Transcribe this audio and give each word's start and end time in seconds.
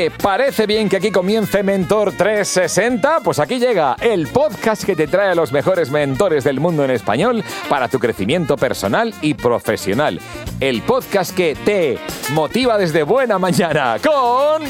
¿Te 0.00 0.10
parece 0.10 0.64
bien 0.64 0.88
que 0.88 0.96
aquí 0.96 1.10
comience 1.10 1.62
Mentor 1.62 2.12
360? 2.12 3.20
Pues 3.22 3.38
aquí 3.38 3.58
llega 3.58 3.96
el 4.00 4.28
podcast 4.28 4.82
que 4.82 4.96
te 4.96 5.06
trae 5.06 5.28
a 5.28 5.34
los 5.34 5.52
mejores 5.52 5.90
mentores 5.90 6.42
del 6.42 6.58
mundo 6.58 6.82
en 6.86 6.90
español 6.90 7.44
para 7.68 7.86
tu 7.86 7.98
crecimiento 7.98 8.56
personal 8.56 9.12
y 9.20 9.34
profesional. 9.34 10.18
El 10.58 10.80
podcast 10.80 11.36
que 11.36 11.54
te 11.54 11.98
motiva 12.32 12.78
desde 12.78 13.02
buena 13.02 13.38
mañana 13.38 13.98
con 14.02 14.62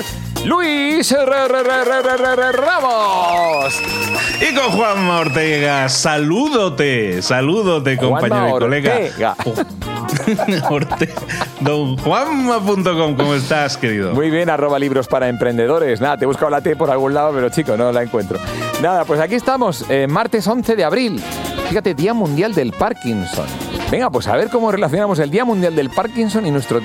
Luis 0.44 1.14
Ramos. 2.52 3.82
Y 4.40 4.54
con 4.54 4.70
Juanma 4.72 5.20
Ortega. 5.20 5.88
Salúdote, 5.88 7.22
salúdote, 7.22 7.96
compañero 7.96 8.56
y 8.56 8.58
colega. 8.60 9.36
Don 11.60 11.96
Juanma.com, 11.98 13.16
¿cómo 13.16 13.34
estás, 13.34 13.76
querido? 13.76 14.14
Muy 14.14 14.30
bien, 14.30 14.48
arroba 14.48 14.78
libros 14.78 15.06
para 15.08 15.28
emprendedores. 15.28 16.00
Nada, 16.00 16.16
te 16.16 16.24
he 16.24 16.26
buscado 16.26 16.50
la 16.50 16.60
T 16.60 16.74
por 16.76 16.90
algún 16.90 17.12
lado, 17.14 17.32
pero 17.34 17.50
chico, 17.50 17.76
no 17.76 17.92
la 17.92 18.02
encuentro. 18.02 18.38
Nada, 18.82 19.04
pues 19.04 19.20
aquí 19.20 19.34
estamos, 19.34 19.84
eh, 19.90 20.06
martes 20.08 20.46
11 20.46 20.74
de 20.74 20.84
abril. 20.84 21.22
Fíjate, 21.68 21.94
Día 21.94 22.14
Mundial 22.14 22.54
del 22.54 22.72
Parkinson. 22.72 23.69
Venga, 23.90 24.08
pues 24.08 24.28
a 24.28 24.36
ver 24.36 24.50
cómo 24.50 24.70
relacionamos 24.70 25.18
el 25.18 25.30
Día 25.30 25.44
Mundial 25.44 25.74
del 25.74 25.90
Parkinson 25.90 26.46
y 26.46 26.52
nuestro, 26.52 26.80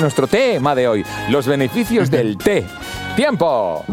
nuestro 0.00 0.26
tema 0.26 0.74
de 0.74 0.88
hoy, 0.88 1.04
los 1.28 1.46
beneficios 1.46 2.10
del 2.10 2.38
té. 2.38 2.64
¡Tiempo! 3.16 3.84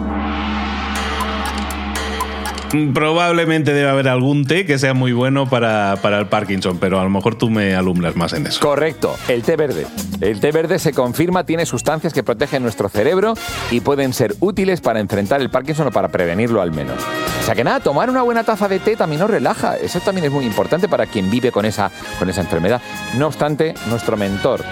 Probablemente 2.94 3.74
debe 3.74 3.90
haber 3.90 4.08
algún 4.08 4.46
té 4.46 4.66
que 4.66 4.80
sea 4.80 4.94
muy 4.94 5.12
bueno 5.12 5.50
para, 5.50 5.94
el 6.02 6.28
Parkinson, 6.28 6.78
pero 6.78 7.00
a 7.00 7.04
lo 7.04 7.10
mejor 7.10 7.36
tú 7.36 7.50
me 7.50 7.76
alumbras 7.76 8.16
más 8.16 8.32
en 8.32 8.48
eso. 8.48 8.62
Correcto, 8.62 9.16
el 9.28 9.44
té 9.44 9.58
verde. 9.58 9.86
El 10.22 10.40
té 10.40 10.52
verde 10.54 10.80
se 10.80 10.94
confirma 10.94 11.46
tiene 11.46 11.66
sustancias 11.66 12.14
que 12.14 12.24
protegen 12.24 12.64
nuestro 12.64 12.88
cerebro 12.88 13.34
y 13.70 13.82
pueden 13.82 14.14
ser 14.14 14.34
útiles 14.40 14.80
para 14.80 15.02
enfrentar 15.02 15.42
el 15.42 15.50
Parkinson 15.50 15.88
o 15.88 15.92
para 15.92 16.08
prevenirlo 16.08 16.62
al 16.62 16.72
menos. 16.72 16.98
Sea 17.46 17.54
que 17.54 17.64
nada, 17.64 17.80
tomar 17.80 18.10
una 18.10 18.24
buena 18.24 18.44
taza 18.44 18.68
de 18.68 18.80
té 18.80 18.96
también 18.96 19.22
nos 19.22 19.30
relaja. 19.30 19.78
Eso 19.78 20.00
también 20.00 20.26
es 20.26 20.32
muy 20.32 20.46
importante 20.46 20.90
para 20.90 21.06
quien 21.06 21.30
vive 21.30 21.52
con 21.52 21.64
esa, 21.64 21.92
con 22.18 22.28
esa 22.28 22.42
enfermedad. 22.42 22.82
No 23.20 23.28
obstante, 23.28 23.76
nuestro 23.88 24.18
mentor, 24.18 24.66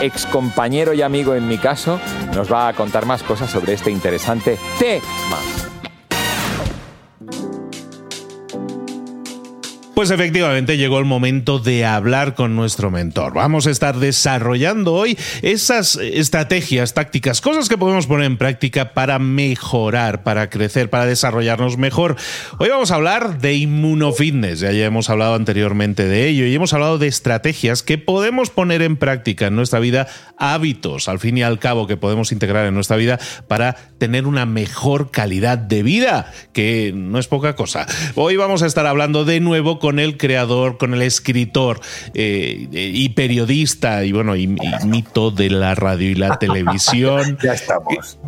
ex 0.00 0.24
compañero 0.24 0.94
y 0.94 1.02
amigo 1.02 1.34
en 1.34 1.46
mi 1.46 1.58
caso, 1.58 2.00
nos 2.34 2.50
va 2.50 2.68
a 2.68 2.72
contar 2.72 3.04
más 3.04 3.22
cosas 3.22 3.50
sobre 3.50 3.74
este 3.74 3.90
interesante 3.90 4.58
tema. 4.78 5.73
Pues 10.04 10.10
efectivamente 10.10 10.76
llegó 10.76 10.98
el 10.98 11.06
momento 11.06 11.58
de 11.58 11.86
hablar 11.86 12.34
con 12.34 12.54
nuestro 12.54 12.90
mentor. 12.90 13.32
Vamos 13.32 13.66
a 13.66 13.70
estar 13.70 13.96
desarrollando 13.96 14.92
hoy 14.92 15.16
esas 15.40 15.96
estrategias, 15.96 16.92
tácticas, 16.92 17.40
cosas 17.40 17.70
que 17.70 17.78
podemos 17.78 18.06
poner 18.06 18.26
en 18.26 18.36
práctica 18.36 18.92
para 18.92 19.18
mejorar, 19.18 20.22
para 20.22 20.50
crecer, 20.50 20.90
para 20.90 21.06
desarrollarnos 21.06 21.78
mejor. 21.78 22.16
Hoy 22.58 22.68
vamos 22.68 22.90
a 22.90 22.96
hablar 22.96 23.38
de 23.38 23.54
inmunofitness, 23.54 24.60
ya, 24.60 24.72
ya 24.72 24.84
hemos 24.84 25.08
hablado 25.08 25.36
anteriormente 25.36 26.06
de 26.06 26.28
ello 26.28 26.44
y 26.44 26.54
hemos 26.54 26.74
hablado 26.74 26.98
de 26.98 27.06
estrategias 27.06 27.82
que 27.82 27.96
podemos 27.96 28.50
poner 28.50 28.82
en 28.82 28.98
práctica 28.98 29.46
en 29.46 29.56
nuestra 29.56 29.78
vida, 29.78 30.06
hábitos 30.36 31.08
al 31.08 31.18
fin 31.18 31.38
y 31.38 31.42
al 31.42 31.58
cabo 31.58 31.86
que 31.86 31.96
podemos 31.96 32.30
integrar 32.30 32.66
en 32.66 32.74
nuestra 32.74 32.98
vida 32.98 33.18
para 33.48 33.76
tener 33.96 34.26
una 34.26 34.44
mejor 34.44 35.10
calidad 35.10 35.56
de 35.56 35.82
vida, 35.82 36.30
que 36.52 36.92
no 36.94 37.18
es 37.18 37.26
poca 37.26 37.56
cosa. 37.56 37.86
Hoy 38.16 38.36
vamos 38.36 38.62
a 38.62 38.66
estar 38.66 38.86
hablando 38.86 39.24
de 39.24 39.40
nuevo 39.40 39.78
con 39.78 39.93
el 39.98 40.16
creador, 40.16 40.78
con 40.78 40.94
el 40.94 41.02
escritor 41.02 41.80
eh, 42.14 42.68
y 42.72 43.08
periodista 43.10 44.04
y 44.04 44.12
bueno, 44.12 44.36
y, 44.36 44.46
mito 44.84 45.30
de 45.30 45.50
la 45.50 45.74
radio 45.74 46.10
y 46.10 46.14
la 46.14 46.38
televisión. 46.38 47.38
ya 47.42 47.52
estamos. 47.52 48.18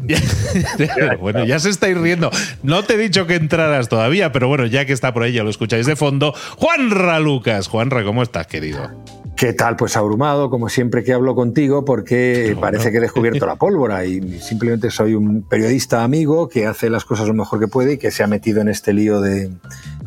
bueno, 1.21 1.45
ya 1.45 1.59
se 1.59 1.71
estáis 1.71 1.97
riendo. 1.97 2.31
No 2.63 2.83
te 2.83 2.95
he 2.95 2.99
dicho 2.99 3.27
que 3.27 3.35
entraras 3.35 3.89
todavía, 3.89 4.33
pero 4.33 4.49
bueno, 4.49 4.67
ya 4.67 4.85
que 4.85 4.93
está 4.93 5.13
por 5.13 5.23
ahí, 5.23 5.33
ya 5.33 5.43
lo 5.43 5.51
escucháis 5.51 5.87
de 5.87 5.97
fondo. 5.97 6.35
Juanra 6.57 7.21
Lucas. 7.21 7.69
Juanra, 7.69 8.05
¿cómo 8.05 8.23
estás, 8.23 8.47
querido? 8.47 8.91
¿Qué 9.37 9.53
tal? 9.53 9.77
Pues 9.77 9.99
abrumado, 9.99 10.49
como 10.49 10.71
siempre 10.71 11.05
que 11.05 11.13
hablo 11.13 11.35
contigo, 11.35 11.85
porque 11.85 12.57
parece 12.59 12.91
que 12.91 12.97
he 12.97 13.01
descubierto 13.01 13.45
la 13.45 13.57
pólvora 13.57 14.07
y 14.07 14.41
simplemente 14.41 14.91
soy 14.91 15.15
un 15.15 15.43
periodista 15.43 16.03
amigo 16.05 16.49
que 16.49 16.67
hace 16.67 16.89
las 16.89 17.05
cosas 17.05 17.29
lo 17.29 17.35
mejor 17.35 17.61
que 17.61 17.69
puede 17.69 17.95
y 17.95 17.99
que 17.99 18.11
se 18.11 18.23
ha 18.23 18.27
metido 18.27 18.63
en 18.63 18.69
este 18.69 18.95
lío 18.95 19.21
de, 19.21 19.51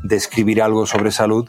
de 0.04 0.16
escribir 0.16 0.64
algo 0.64 0.88
sobre 0.88 1.12
salud 1.12 1.48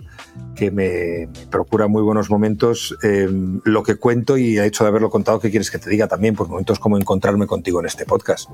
que 0.55 0.71
me, 0.71 1.29
procura 1.51 1.89
muy 1.89 2.03
buenos 2.03 2.31
momentos 2.31 2.97
em, 3.03 3.61
lo 3.65 3.83
que 3.83 3.97
cuento 3.97 4.37
y 4.37 4.59
ha 4.59 4.67
hecho 4.67 4.85
de 4.85 4.89
haberlo 4.89 5.11
contado, 5.11 5.41
¿qué 5.41 5.51
quieres 5.51 5.71
que 5.71 5.79
te 5.79 5.89
diga 5.89 6.07
también? 6.07 6.35
Pues 6.35 6.49
momentos 6.49 6.79
como 6.79 6.99
encontrarme 6.99 7.47
contigo 7.47 7.81
en 7.81 7.87
este 7.87 8.05
podcast. 8.05 8.49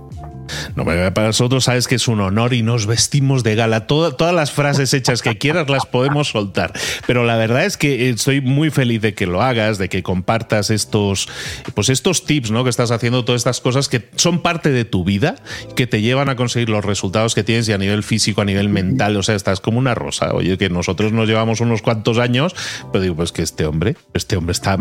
No, 0.76 0.84
para 0.84 1.26
nosotros 1.26 1.64
sabes 1.64 1.88
que 1.88 1.96
es 1.96 2.08
un 2.08 2.20
honor 2.20 2.52
y 2.52 2.62
nos 2.62 2.86
vestimos 2.86 3.42
de 3.42 3.54
gala. 3.54 3.86
todas 3.86 4.34
las 4.34 4.52
frases 4.52 4.94
hechas 4.94 5.22
que 5.22 5.38
quieras 5.38 5.68
las 5.68 5.86
podemos 5.86 6.30
soltar. 6.30 6.72
Pero 7.06 7.24
la 7.24 7.36
verdad 7.36 7.64
es 7.64 7.76
que 7.76 8.10
estoy 8.10 8.40
muy 8.40 8.70
feliz 8.70 9.02
de 9.02 9.14
que 9.14 9.26
lo 9.26 9.42
hagas, 9.42 9.78
de 9.78 9.88
que 9.88 10.02
compartas 10.02 10.70
estos, 10.70 11.28
pues 11.74 11.88
estos 11.88 12.24
tips, 12.24 12.50
¿no? 12.50 12.64
Que 12.64 12.70
estás 12.70 12.90
haciendo 12.90 13.24
todas 13.24 13.40
estas 13.40 13.60
cosas 13.60 13.88
que 13.88 14.08
son 14.16 14.42
parte 14.42 14.70
de 14.70 14.84
tu 14.84 15.04
vida, 15.04 15.36
que 15.74 15.86
te 15.86 16.00
llevan 16.00 16.28
a 16.28 16.36
conseguir 16.36 16.68
los 16.68 16.84
resultados 16.84 17.34
que 17.34 17.42
tienes 17.42 17.68
y 17.68 17.72
a 17.72 17.78
nivel 17.78 18.02
físico, 18.02 18.42
a 18.42 18.44
nivel 18.44 18.68
mental. 18.68 19.16
O 19.16 19.22
sea, 19.22 19.34
estás 19.34 19.60
como 19.60 19.78
una 19.78 19.94
rosa. 19.94 20.32
Oye, 20.34 20.56
que 20.58 20.68
nosotros 20.68 21.12
nos 21.12 21.28
llevamos 21.28 21.60
unos 21.66 21.82
cuantos 21.82 22.18
años, 22.18 22.54
pero 22.92 23.02
digo, 23.02 23.16
pues 23.16 23.32
que 23.32 23.42
este 23.42 23.66
hombre, 23.66 23.96
este 24.14 24.36
hombre 24.36 24.52
está 24.52 24.78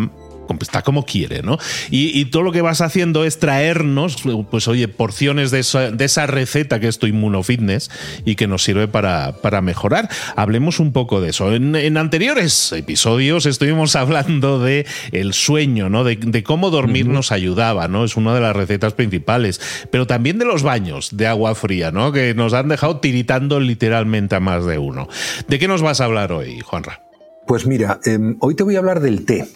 está 0.61 0.81
como 0.81 1.05
quiere, 1.05 1.41
¿no? 1.41 1.57
Y, 1.89 2.25
todo 2.25 2.43
lo 2.43 2.51
que 2.51 2.61
vas 2.61 2.81
haciendo 2.81 3.23
es 3.23 3.39
traernos, 3.39 4.17
pues 4.49 4.67
oye, 4.67 4.87
porciones 4.87 5.51
de 5.51 5.59
esa, 5.59 6.25
receta 6.25 6.79
que 6.79 6.87
es 6.87 6.99
tu 6.99 7.07
inmunofitness 7.07 7.91
y 8.25 8.35
que 8.35 8.47
nos 8.47 8.63
sirve 8.63 8.87
para, 8.87 9.33
para 9.41 9.61
mejorar. 9.61 10.09
Hablemos 10.35 10.79
un 10.79 10.91
poco 10.91 11.21
de 11.21 11.29
eso. 11.29 11.53
En, 11.53 11.97
anteriores 11.97 12.71
episodios 12.71 13.45
estuvimos 13.45 13.95
hablando 13.95 14.59
de 14.59 14.85
el 15.11 15.33
sueño, 15.33 15.89
¿no? 15.89 16.03
De, 16.03 16.43
cómo 16.43 16.69
dormir 16.69 17.07
nos 17.07 17.31
ayudaba, 17.31 17.87
¿no? 17.87 18.03
Es 18.03 18.17
una 18.17 18.33
de 18.33 18.41
las 18.41 18.55
recetas 18.55 18.93
principales. 18.93 19.61
Pero 19.91 20.07
también 20.07 20.37
de 20.39 20.45
los 20.45 20.63
baños 20.63 21.15
de 21.15 21.27
agua 21.27 21.55
fría, 21.55 21.91
¿no? 21.91 22.11
Que 22.11 22.33
nos 22.33 22.53
han 22.53 22.67
dejado 22.67 22.97
tiritando 22.97 23.59
literalmente 23.59 24.35
a 24.35 24.39
más 24.39 24.65
de 24.65 24.77
uno. 24.77 25.07
¿De 25.47 25.59
qué 25.59 25.67
nos 25.67 25.81
vas 25.81 26.01
a 26.01 26.05
hablar 26.05 26.31
hoy, 26.31 26.59
Juanra? 26.61 27.01
Pues 27.47 27.67
mira, 27.67 27.99
em, 28.05 28.37
hoy 28.39 28.55
te 28.55 28.63
voy 28.63 28.75
a 28.75 28.79
hablar 28.79 28.99
del 28.99 29.25
té 29.25 29.47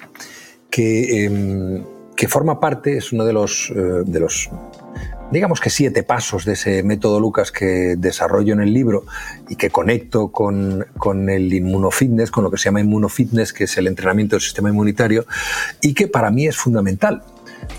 que, 0.69 1.25
em, 1.25 1.83
que 2.15 2.27
forma 2.27 2.59
parte, 2.59 2.97
es 2.97 3.11
uno 3.11 3.25
de 3.25 3.33
los, 3.33 3.71
eh, 3.75 4.03
de 4.05 4.19
los, 4.19 4.49
digamos 5.31 5.59
que 5.59 5.69
siete 5.69 6.03
pasos 6.03 6.45
de 6.45 6.53
ese 6.53 6.83
método 6.83 7.19
Lucas 7.19 7.51
que 7.51 7.95
desarrollo 7.97 8.53
en 8.53 8.61
el 8.61 8.73
libro 8.73 9.05
y 9.47 9.55
que 9.55 9.69
conecto 9.69 10.29
con, 10.29 10.85
con 10.97 11.29
el 11.29 11.53
inmunofitness, 11.53 12.31
con 12.31 12.43
lo 12.43 12.51
que 12.51 12.57
se 12.57 12.65
llama 12.65 12.81
inmunofitness, 12.81 13.53
que 13.53 13.65
es 13.65 13.77
el 13.77 13.87
entrenamiento 13.87 14.35
del 14.35 14.41
sistema 14.41 14.69
inmunitario, 14.69 15.25
y 15.81 15.93
que 15.93 16.07
para 16.07 16.29
mí 16.31 16.47
es 16.47 16.57
fundamental, 16.57 17.23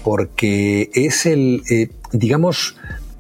porque 0.05 0.91
es 0.95 1.27
el, 1.27 1.63
eh, 1.71 1.91
digamos, 2.13 2.77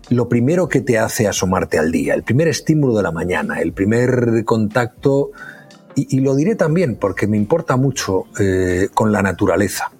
lo 0.08 0.28
primero 0.28 0.68
que 0.68 0.80
te 0.80 0.98
hace 0.98 1.28
asomarte 1.28 1.78
al 1.78 1.92
día, 1.92 2.14
el 2.14 2.24
primer 2.24 2.48
estímulo 2.48 2.96
de 2.96 3.02
la 3.02 3.12
mañana, 3.12 3.60
el 3.60 3.72
primer 3.72 4.44
contacto 4.44 5.30
y, 5.94 6.20
lo 6.20 6.34
diré 6.34 6.54
también 6.54 6.96
porque 6.96 7.26
me 7.26 7.36
importa 7.36 7.76
mucho 7.76 8.24
eh, 8.38 8.88
con 8.94 9.12
la 9.12 9.22
naturaleza. 9.22 9.90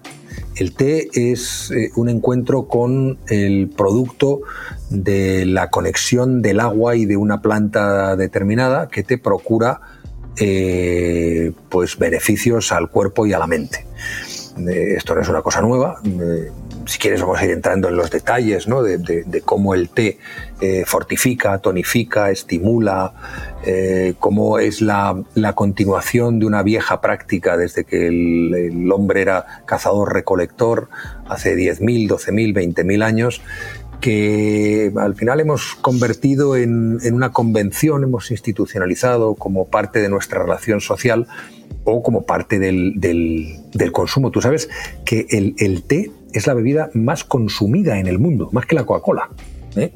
El 0.55 0.73
té 0.73 1.09
es 1.13 1.71
eh, 1.71 1.91
un 1.95 2.09
encuentro 2.09 2.67
con 2.67 3.19
el 3.27 3.69
producto 3.69 4.41
de 4.89 5.45
la 5.45 5.69
conexión 5.69 6.41
del 6.41 6.59
agua 6.59 6.95
y 6.95 7.05
de 7.05 7.17
una 7.17 7.41
planta 7.41 8.15
determinada 8.15 8.89
que 8.89 9.03
te 9.03 9.17
procura 9.17 9.81
eh, 10.37 11.51
pues 11.69 11.97
beneficios 11.97 12.71
al 12.71 12.89
cuerpo 12.89 13.25
y 13.25 13.33
a 13.33 13.39
la 13.39 13.47
mente. 13.47 13.85
esto 14.67 15.15
no 15.15 15.21
es 15.21 15.29
una 15.29 15.41
cosa 15.41 15.61
nueva 15.61 16.01
si 16.85 16.99
quieres 16.99 17.21
vamos 17.21 17.39
a 17.39 17.45
ir 17.45 17.51
entrando 17.51 17.89
en 17.89 17.95
los 17.95 18.09
detalles 18.09 18.65
de, 18.65 19.41
cómo 19.45 19.73
el 19.73 19.89
té 19.89 20.17
eh, 20.59 20.83
fortifica, 20.85 21.57
tonifica, 21.59 22.31
estimula, 22.31 23.13
eh, 23.65 24.13
cómo 24.19 24.59
es 24.59 24.81
la, 24.81 25.23
continuación 25.55 26.39
de 26.39 26.45
una 26.45 26.63
vieja 26.63 27.01
práctica 27.01 27.57
desde 27.57 27.83
que 27.83 28.07
el, 28.07 28.91
hombre 28.91 29.21
era 29.21 29.63
cazador-recolector 29.65 30.89
hace 31.27 31.55
10.000, 31.55 32.09
12.000, 32.09 32.75
20.000 32.75 33.03
años 33.03 33.41
que 33.99 34.91
al 34.97 35.15
final 35.15 35.39
hemos 35.39 35.75
convertido 35.75 36.55
en, 36.55 36.99
una 37.13 37.31
convención, 37.31 38.03
hemos 38.03 38.31
institucionalizado 38.31 39.35
como 39.35 39.67
parte 39.67 39.99
de 39.99 40.09
nuestra 40.09 40.41
relación 40.41 40.81
social 40.81 41.27
o 41.83 42.01
como 42.01 42.25
parte 42.25 42.57
del, 42.57 43.91
consumo. 43.91 44.31
Tú 44.31 44.41
sabes 44.41 44.69
que 45.05 45.27
el 45.29 45.83
té 45.83 46.11
es 46.33 46.47
la 46.47 46.53
bebida 46.53 46.89
más 46.93 47.23
consumida 47.23 47.99
en 47.99 48.07
el 48.07 48.19
mundo, 48.19 48.49
más 48.51 48.65
que 48.65 48.75
la 48.75 48.85
Coca-Cola. 48.85 49.29
¿eh? 49.75 49.91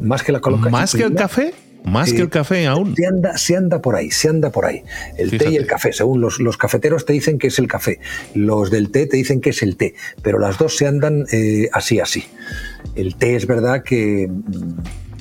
Más 0.00 0.22
que 0.22 0.32
la 0.32 0.40
Coca-Cola. 0.40 0.70
¿Más 0.70 0.94
que 0.94 1.02
el 1.02 1.14
café? 1.14 1.54
Más 1.84 2.12
que 2.12 2.20
el 2.20 2.28
café 2.28 2.66
aún. 2.66 2.94
Se 2.94 3.06
anda, 3.06 3.38
se 3.38 3.56
anda 3.56 3.80
por 3.80 3.96
ahí, 3.96 4.10
se 4.10 4.28
anda 4.28 4.50
por 4.50 4.66
ahí. 4.66 4.82
El 5.16 5.36
té 5.38 5.50
y 5.50 5.56
el 5.56 5.66
café, 5.66 5.92
según 5.92 6.20
los, 6.20 6.38
los, 6.38 6.56
cafeteros 6.56 7.06
te 7.06 7.12
dicen 7.12 7.38
que 7.38 7.46
es 7.46 7.58
el 7.58 7.66
café, 7.66 8.00
los 8.34 8.70
del 8.70 8.90
té 8.90 9.06
te 9.06 9.16
dicen 9.16 9.40
que 9.40 9.50
es 9.50 9.62
el 9.62 9.76
té, 9.76 9.94
pero 10.22 10.38
las 10.38 10.58
dos 10.58 10.76
se 10.76 10.86
andan 10.86 11.24
eh, 11.32 11.68
así, 11.72 12.00
así. 12.00 12.24
El 12.94 13.16
té 13.16 13.36
es 13.36 13.46
verdad 13.46 13.82
que 13.82 14.30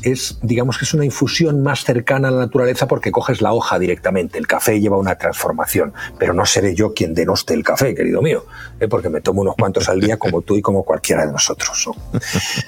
es, 0.03 0.37
digamos 0.41 0.77
que 0.77 0.85
es 0.85 0.93
una 0.93 1.05
infusión 1.05 1.63
más 1.63 1.83
cercana 1.83 2.27
a 2.27 2.31
la 2.31 2.39
naturaleza 2.39 2.87
porque 2.87 3.11
coges 3.11 3.41
la 3.41 3.53
hoja 3.53 3.79
directamente. 3.79 4.37
El 4.37 4.47
café 4.47 4.79
lleva 4.79 4.97
una 4.97 5.15
transformación, 5.15 5.93
pero 6.17 6.33
no 6.33 6.45
seré 6.45 6.75
yo 6.75 6.93
quien 6.93 7.13
denoste 7.13 7.53
el 7.53 7.63
café, 7.63 7.95
querido 7.95 8.21
mío, 8.21 8.45
¿eh? 8.79 8.87
porque 8.87 9.09
me 9.09 9.21
tomo 9.21 9.41
unos 9.41 9.55
cuantos 9.55 9.89
al 9.89 9.99
día 9.99 10.17
como 10.17 10.41
tú 10.41 10.55
y 10.55 10.61
como 10.61 10.83
cualquiera 10.83 11.25
de 11.25 11.31
nosotros. 11.31 11.89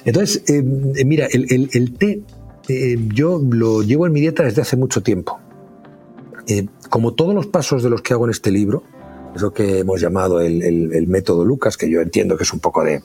Entonces, 0.05 0.43
eh, 0.49 0.63
eh, 0.95 1.05
mira, 1.05 1.27
el, 1.31 1.93
té 1.97 2.21
yo 3.13 3.41
lo 3.49 3.81
llevo 3.81 4.05
en 4.05 4.13
mi 4.13 4.21
dieta 4.21 4.43
desde 4.43 4.61
hace 4.61 4.77
mucho 4.77 5.01
tiempo. 5.01 5.39
como 6.89 7.13
todos 7.13 7.33
los 7.33 7.47
pasos 7.47 7.81
de 7.83 7.89
los 7.89 8.01
que 8.01 8.13
hago 8.13 8.25
en 8.25 8.31
este 8.31 8.51
libro, 8.51 8.83
es 9.35 9.41
lo 9.41 9.53
que 9.53 9.79
hemos 9.79 10.01
llamado 10.01 10.41
el 10.41 11.05
método 11.07 11.45
Lucas, 11.45 11.77
que 11.77 11.89
yo 11.89 12.01
entiendo 12.01 12.37
que 12.37 12.43
es 12.43 12.53
un 12.53 12.59
poco 12.59 12.83
de 12.83 13.01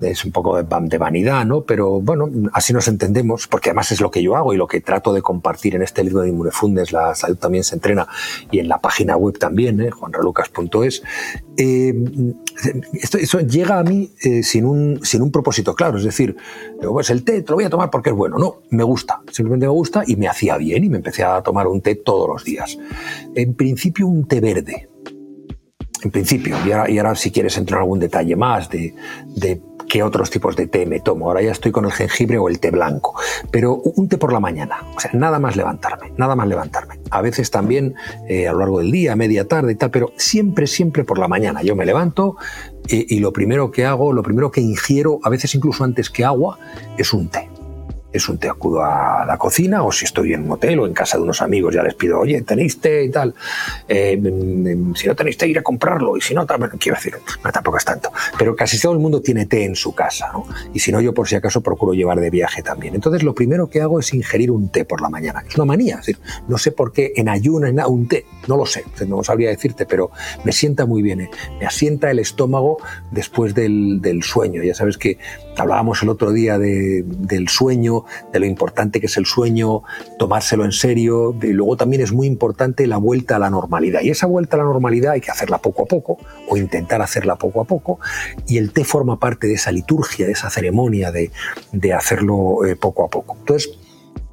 es 0.00 0.24
un 0.24 0.32
poco 0.32 0.56
de, 0.56 0.98
vanidad, 0.98 1.44
¿no? 1.44 1.62
Pero 1.62 2.00
bueno, 2.00 2.28
así 2.52 2.72
nos 2.72 2.88
entendemos, 2.88 3.46
porque 3.46 3.70
además 3.70 3.92
es 3.92 4.00
lo 4.00 4.10
que 4.10 4.22
yo 4.22 4.36
hago 4.36 4.54
y 4.54 4.56
lo 4.56 4.66
que 4.66 4.80
trato 4.80 5.12
de 5.12 5.22
compartir 5.22 5.74
en 5.74 5.82
este 5.82 6.04
libro 6.04 6.22
de 6.22 6.28
Inmunefundes, 6.28 6.92
La 6.92 7.14
salud 7.14 7.36
también 7.36 7.64
se 7.64 7.74
entrena, 7.74 8.06
y 8.50 8.58
en 8.58 8.68
la 8.68 8.80
página 8.80 9.16
web 9.16 9.38
también, 9.38 9.80
¿eh? 9.80 9.90
juanralucas.es. 9.90 11.02
Eh, 11.56 11.94
esto, 12.92 13.18
eso 13.18 13.40
llega 13.40 13.78
a 13.78 13.82
mí 13.82 14.12
eh, 14.22 14.42
sin, 14.42 14.64
un, 14.64 15.00
sin 15.02 15.22
un 15.22 15.32
propósito 15.32 15.74
claro, 15.74 15.98
es 15.98 16.04
decir, 16.04 16.36
pues 16.80 17.10
el 17.10 17.24
té 17.24 17.42
te 17.42 17.50
lo 17.50 17.56
voy 17.56 17.64
a 17.64 17.70
tomar 17.70 17.90
porque 17.90 18.10
es 18.10 18.16
bueno. 18.16 18.38
No, 18.38 18.62
me 18.70 18.84
gusta, 18.84 19.20
simplemente 19.30 19.66
me 19.66 19.72
gusta 19.72 20.02
y 20.06 20.16
me 20.16 20.28
hacía 20.28 20.56
bien 20.56 20.84
y 20.84 20.88
me 20.88 20.98
empecé 20.98 21.24
a 21.24 21.42
tomar 21.42 21.66
un 21.66 21.80
té 21.80 21.96
todos 21.96 22.28
los 22.28 22.44
días. 22.44 22.78
En 23.34 23.54
principio 23.54 24.06
un 24.06 24.26
té 24.26 24.40
verde, 24.40 24.88
en 26.02 26.10
principio, 26.10 26.56
y 26.64 26.72
ahora, 26.72 26.90
y 26.90 26.98
ahora, 26.98 27.14
si 27.14 27.30
quieres 27.30 27.56
entrar 27.56 27.78
en 27.78 27.82
algún 27.82 27.98
detalle 27.98 28.36
más 28.36 28.68
de, 28.68 28.94
de 29.34 29.60
qué 29.88 30.02
otros 30.02 30.30
tipos 30.30 30.54
de 30.56 30.66
té 30.66 30.86
me 30.86 31.00
tomo. 31.00 31.26
Ahora 31.26 31.42
ya 31.42 31.52
estoy 31.52 31.72
con 31.72 31.84
el 31.84 31.92
jengibre 31.92 32.38
o 32.38 32.48
el 32.48 32.60
té 32.60 32.70
blanco, 32.70 33.14
pero 33.50 33.74
un 33.74 34.08
té 34.08 34.18
por 34.18 34.32
la 34.32 34.40
mañana, 34.40 34.84
o 34.94 35.00
sea, 35.00 35.10
nada 35.14 35.38
más 35.38 35.56
levantarme, 35.56 36.12
nada 36.16 36.36
más 36.36 36.46
levantarme. 36.46 37.00
A 37.10 37.22
veces 37.22 37.50
también 37.50 37.94
eh, 38.28 38.46
a 38.46 38.52
lo 38.52 38.60
largo 38.60 38.78
del 38.78 38.90
día, 38.90 39.16
media 39.16 39.46
tarde 39.46 39.72
y 39.72 39.74
tal, 39.74 39.90
pero 39.90 40.12
siempre, 40.16 40.66
siempre 40.66 41.04
por 41.04 41.18
la 41.18 41.28
mañana. 41.28 41.62
Yo 41.62 41.74
me 41.74 41.86
levanto 41.86 42.36
y, 42.86 43.16
y 43.16 43.20
lo 43.20 43.32
primero 43.32 43.70
que 43.70 43.86
hago, 43.86 44.12
lo 44.12 44.22
primero 44.22 44.50
que 44.50 44.60
ingiero, 44.60 45.20
a 45.22 45.30
veces 45.30 45.54
incluso 45.54 45.84
antes 45.84 46.10
que 46.10 46.24
agua, 46.24 46.58
es 46.96 47.12
un 47.12 47.28
té 47.28 47.48
es 48.12 48.28
un 48.28 48.38
té, 48.38 48.48
acudo 48.48 48.82
a 48.82 49.24
la 49.26 49.36
cocina 49.36 49.82
o 49.82 49.92
si 49.92 50.04
estoy 50.04 50.32
en 50.32 50.44
un 50.44 50.52
hotel 50.52 50.80
o 50.80 50.86
en 50.86 50.94
casa 50.94 51.16
de 51.16 51.22
unos 51.22 51.42
amigos 51.42 51.74
ya 51.74 51.82
les 51.82 51.94
pido, 51.94 52.18
oye, 52.18 52.42
¿tenéis 52.42 52.80
té 52.80 53.04
y 53.04 53.10
tal? 53.10 53.34
Eh, 53.86 54.16
mm, 54.16 54.90
mm, 54.90 54.94
si 54.94 55.06
no 55.06 55.14
tenéis 55.14 55.36
té, 55.36 55.48
ir 55.48 55.58
a 55.58 55.62
comprarlo 55.62 56.16
y 56.16 56.20
si 56.20 56.34
no, 56.34 56.46
quiero 56.46 56.96
decir, 56.96 57.14
no, 57.44 57.52
tampoco 57.52 57.76
es 57.76 57.84
tanto. 57.84 58.10
Pero 58.38 58.56
casi 58.56 58.80
todo 58.80 58.92
el 58.92 58.98
mundo 58.98 59.20
tiene 59.20 59.46
té 59.46 59.64
en 59.64 59.76
su 59.76 59.94
casa, 59.94 60.30
¿no? 60.32 60.46
Y 60.72 60.78
si 60.78 60.92
no, 60.92 61.00
yo 61.00 61.14
por 61.14 61.28
si 61.28 61.36
acaso 61.36 61.60
procuro 61.60 61.92
llevar 61.92 62.20
de 62.20 62.30
viaje 62.30 62.62
también. 62.62 62.94
Entonces 62.94 63.22
lo 63.22 63.34
primero 63.34 63.68
que 63.68 63.80
hago 63.80 64.00
es 64.00 64.12
ingerir 64.14 64.50
un 64.50 64.68
té 64.70 64.84
por 64.84 65.00
la 65.00 65.08
mañana. 65.08 65.44
Es 65.46 65.54
una 65.56 65.64
manía, 65.64 65.94
es 65.94 66.06
decir, 66.06 66.18
no 66.48 66.58
sé 66.58 66.72
por 66.72 66.92
qué 66.92 67.12
en 67.16 67.28
ayuna 67.28 67.68
un 67.86 68.08
té, 68.08 68.24
no 68.46 68.56
lo 68.56 68.66
sé, 68.66 68.84
no 69.06 69.22
sabría 69.22 69.50
decirte, 69.50 69.86
pero 69.86 70.10
me 70.44 70.52
sienta 70.52 70.86
muy 70.86 71.02
bien, 71.02 71.20
¿eh? 71.20 71.30
me 71.60 71.66
asienta 71.66 72.10
el 72.10 72.18
estómago 72.18 72.78
después 73.10 73.54
del, 73.54 74.00
del 74.00 74.22
sueño. 74.22 74.62
Ya 74.62 74.74
sabes 74.74 74.98
que 74.98 75.18
hablábamos 75.62 76.02
el 76.02 76.08
otro 76.08 76.32
día 76.32 76.58
de, 76.58 77.04
del 77.06 77.48
sueño, 77.48 78.04
de 78.32 78.40
lo 78.40 78.46
importante 78.46 79.00
que 79.00 79.06
es 79.06 79.16
el 79.16 79.26
sueño, 79.26 79.82
tomárselo 80.18 80.64
en 80.64 80.72
serio. 80.72 81.34
Y 81.40 81.52
luego 81.52 81.76
también 81.76 82.02
es 82.02 82.12
muy 82.12 82.26
importante 82.26 82.86
la 82.86 82.96
vuelta 82.96 83.36
a 83.36 83.38
la 83.38 83.50
normalidad. 83.50 84.00
Y 84.02 84.10
esa 84.10 84.26
vuelta 84.26 84.56
a 84.56 84.58
la 84.58 84.64
normalidad 84.64 85.12
hay 85.12 85.20
que 85.20 85.30
hacerla 85.30 85.58
poco 85.58 85.82
a 85.82 85.86
poco 85.86 86.18
o 86.48 86.56
intentar 86.56 87.02
hacerla 87.02 87.36
poco 87.36 87.60
a 87.60 87.64
poco. 87.64 87.98
Y 88.46 88.58
el 88.58 88.72
té 88.72 88.84
forma 88.84 89.18
parte 89.18 89.46
de 89.46 89.54
esa 89.54 89.72
liturgia, 89.72 90.26
de 90.26 90.32
esa 90.32 90.50
ceremonia 90.50 91.12
de, 91.12 91.30
hacerlo 91.92 92.64
eh, 92.66 92.76
poco 92.76 93.04
a 93.04 93.08
poco. 93.08 93.36
Entonces, 93.38 93.78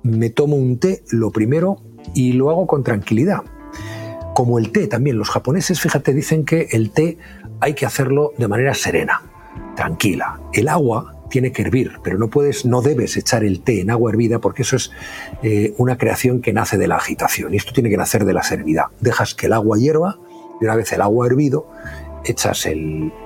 me 0.03 0.29
tomo 0.29 0.55
un 0.55 0.77
té 0.77 1.03
lo 1.09 1.31
primero 1.31 1.77
y 2.13 2.33
lo 2.33 2.49
hago 2.49 2.67
con 2.67 2.83
tranquilidad. 2.83 3.41
Como 4.33 4.59
el 4.59 4.71
té 4.71 4.87
también, 4.87 5.17
los 5.17 5.29
japoneses, 5.29 5.79
fíjate, 5.79 6.13
dicen 6.13 6.45
que 6.45 6.67
el 6.71 6.91
té 6.91 7.17
hay 7.61 7.73
que 7.73 7.85
hacerlo 7.85 8.33
de 8.37 8.47
manera 8.47 8.73
serena, 8.73 9.21
tranquila. 9.75 10.39
El 10.53 10.67
agua 10.67 11.14
tiene 11.29 11.51
que 11.51 11.63
hervir, 11.63 11.93
pero 12.03 12.17
no 12.17 12.29
puedes, 12.29 12.65
no 12.65 12.81
debes 12.81 13.17
echar 13.17 13.43
el 13.43 13.61
té 13.61 13.81
en 13.81 13.89
agua 13.89 14.11
hervida 14.11 14.39
porque 14.39 14.61
eso 14.61 14.75
es 14.75 14.91
eh, 15.43 15.73
una 15.77 15.97
creación 15.97 16.41
que 16.41 16.53
nace 16.53 16.77
de 16.77 16.87
la 16.87 16.95
agitación 16.95 17.53
y 17.53 17.57
esto 17.57 17.73
tiene 17.73 17.89
que 17.89 17.97
nacer 17.97 18.25
de 18.25 18.33
la 18.33 18.43
serenidad. 18.43 18.85
Dejas 19.01 19.35
que 19.35 19.47
el 19.47 19.53
agua 19.53 19.77
hierva 19.77 20.19
y 20.61 20.65
una 20.65 20.75
vez 20.75 20.91
el 20.93 21.01
agua 21.01 21.27
hervido 21.27 21.67
echas 22.25 22.67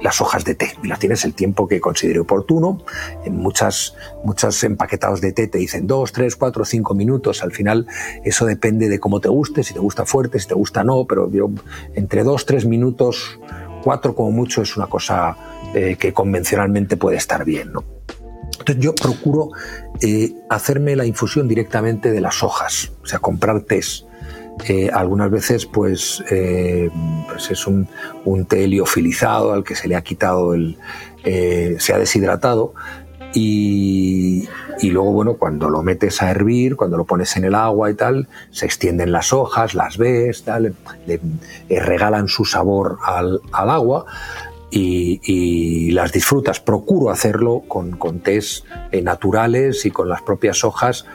las 0.01 0.21
hojas 0.21 0.43
de 0.43 0.55
té 0.55 0.73
y 0.83 0.87
las 0.87 0.99
tienes 0.99 1.23
el 1.25 1.33
tiempo 1.33 1.67
que 1.67 1.79
considere 1.79 2.19
oportuno. 2.19 2.83
En 3.23 3.37
muchas, 3.37 3.95
muchas 4.23 4.63
empaquetados 4.63 5.21
de 5.21 5.31
té 5.31 5.47
te 5.47 5.57
dicen 5.57 5.87
dos, 5.87 6.11
tres, 6.11 6.35
cuatro, 6.35 6.65
cinco 6.65 6.93
minutos. 6.93 7.43
Al 7.43 7.51
final 7.51 7.87
eso 8.23 8.45
depende 8.45 8.89
de 8.89 8.99
cómo 8.99 9.19
te 9.19 9.29
guste, 9.29 9.63
si 9.63 9.73
te 9.73 9.79
gusta 9.79 10.05
fuerte, 10.05 10.39
si 10.39 10.47
te 10.47 10.53
gusta 10.53 10.83
no, 10.83 11.05
pero 11.05 11.31
yo 11.31 11.49
entre 11.95 12.23
dos, 12.23 12.45
tres 12.45 12.65
minutos, 12.65 13.39
cuatro 13.83 14.15
como 14.15 14.31
mucho 14.31 14.61
es 14.61 14.75
una 14.77 14.87
cosa 14.87 15.37
eh, 15.73 15.97
que 15.99 16.13
convencionalmente 16.13 16.97
puede 16.97 17.17
estar 17.17 17.45
bien. 17.45 17.73
¿no? 17.73 17.83
Entonces 18.59 18.79
yo 18.79 18.95
procuro 18.95 19.51
eh, 20.01 20.33
hacerme 20.49 20.95
la 20.95 21.05
infusión 21.05 21.47
directamente 21.47 22.11
de 22.11 22.21
las 22.21 22.43
hojas, 22.43 22.91
o 23.03 23.05
sea, 23.05 23.19
comprar 23.19 23.61
tés 23.61 24.05
Eh, 24.67 24.89
algunas 24.91 25.31
veces 25.31 25.65
pues, 25.65 26.21
pues 26.27 27.51
es 27.51 27.65
un, 27.65 27.87
té 28.45 28.65
heliofilizado 28.65 29.53
al 29.53 29.63
que 29.63 29.73
se 29.73 29.87
le 29.87 29.95
ha 29.95 30.01
quitado 30.01 30.53
el... 30.53 30.77
Se 31.23 31.93
ha 31.93 31.97
deshidratado 31.97 32.73
y, 33.33 34.47
luego, 34.81 35.11
bueno, 35.11 35.35
cuando 35.35 35.69
lo 35.69 35.83
metes 35.83 36.21
a 36.21 36.31
hervir, 36.31 36.75
cuando 36.75 36.97
lo 36.97 37.05
pones 37.05 37.35
en 37.37 37.43
el 37.43 37.53
agua 37.53 37.91
y 37.91 37.93
tal, 37.93 38.27
se 38.51 38.65
extienden 38.65 39.11
las 39.11 39.33
hojas, 39.33 39.75
las 39.75 39.97
ves, 39.97 40.43
tal, 40.43 40.75
le, 41.05 41.19
regalan 41.69 42.27
su 42.27 42.45
sabor 42.45 42.97
al 43.03 43.41
agua 43.53 44.05
y, 44.71 45.19
y, 45.23 45.91
las 45.91 46.11
disfrutas. 46.11 46.59
Procuro 46.59 47.09
hacerlo 47.09 47.63
con, 47.67 47.91
con 47.97 48.19
tés 48.19 48.63
eh, 48.91 49.01
naturales 49.01 49.85
y 49.85 49.91
con 49.91 50.09
las 50.09 50.21
propias 50.21 50.63
hojas 50.63 51.05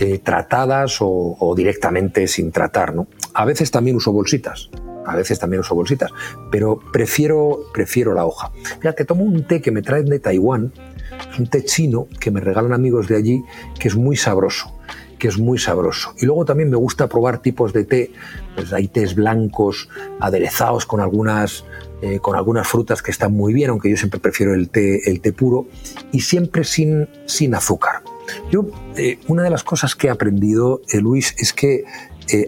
eh, 0.00 0.18
tratadas 0.18 1.00
o, 1.00 1.36
o, 1.38 1.54
directamente 1.54 2.26
sin 2.26 2.52
tratar. 2.52 2.94
¿no? 2.94 3.06
A 3.34 3.44
veces 3.44 3.70
también 3.70 3.96
uso 3.96 4.12
bolsitas. 4.12 4.70
A 5.06 5.14
veces 5.14 5.38
también 5.38 5.60
uso 5.60 5.76
bolsitas, 5.76 6.10
pero 6.50 6.80
prefiero, 6.92 7.60
prefiero 7.72 8.12
la 8.12 8.26
hoja. 8.26 8.50
Fíjate, 8.80 9.04
tomo 9.04 9.22
un 9.22 9.46
té 9.46 9.60
que 9.60 9.70
me 9.70 9.80
traen 9.80 10.06
de 10.06 10.18
Taiwán, 10.18 10.72
es 11.30 11.38
un 11.38 11.46
té 11.46 11.64
chino 11.64 12.08
que 12.18 12.32
me 12.32 12.40
regalan 12.40 12.72
amigos 12.72 13.06
de 13.06 13.16
allí, 13.16 13.44
que 13.78 13.86
es 13.86 13.94
muy 13.94 14.16
sabroso 14.16 14.76
que 15.18 15.28
es 15.28 15.38
muy 15.38 15.58
sabroso. 15.58 16.14
Y 16.18 16.26
luego 16.26 16.44
también 16.44 16.70
me 16.70 16.76
gusta 16.76 17.08
probar 17.08 17.38
tipos 17.38 17.72
de 17.72 17.84
té, 17.84 18.12
pues 18.54 18.72
hay 18.72 18.88
tés 18.88 19.14
blancos 19.14 19.88
aderezados 20.20 20.86
con 20.86 21.00
algunas, 21.00 21.64
eh, 22.02 22.18
con 22.18 22.36
algunas 22.36 22.68
frutas 22.68 23.00
que 23.00 23.10
están 23.10 23.32
muy 23.32 23.54
bien, 23.54 23.70
aunque 23.70 23.88
yo 23.88 23.96
siempre 23.96 24.20
prefiero 24.20 24.52
el 24.52 24.68
té, 24.68 25.10
el 25.10 25.22
té 25.22 25.32
puro, 25.32 25.66
y 26.12 26.20
siempre 26.20 26.62
sin, 26.64 27.08
sin 27.24 27.54
azúcar. 27.54 28.02
Yo, 28.50 28.66
eh, 28.96 29.18
una 29.28 29.42
de 29.42 29.48
las 29.48 29.64
cosas 29.64 29.94
que 29.94 30.08
he 30.08 30.10
aprendido, 30.10 30.82
eh, 30.92 31.00
Luis, 31.00 31.34
es 31.38 31.54
que 31.54 31.84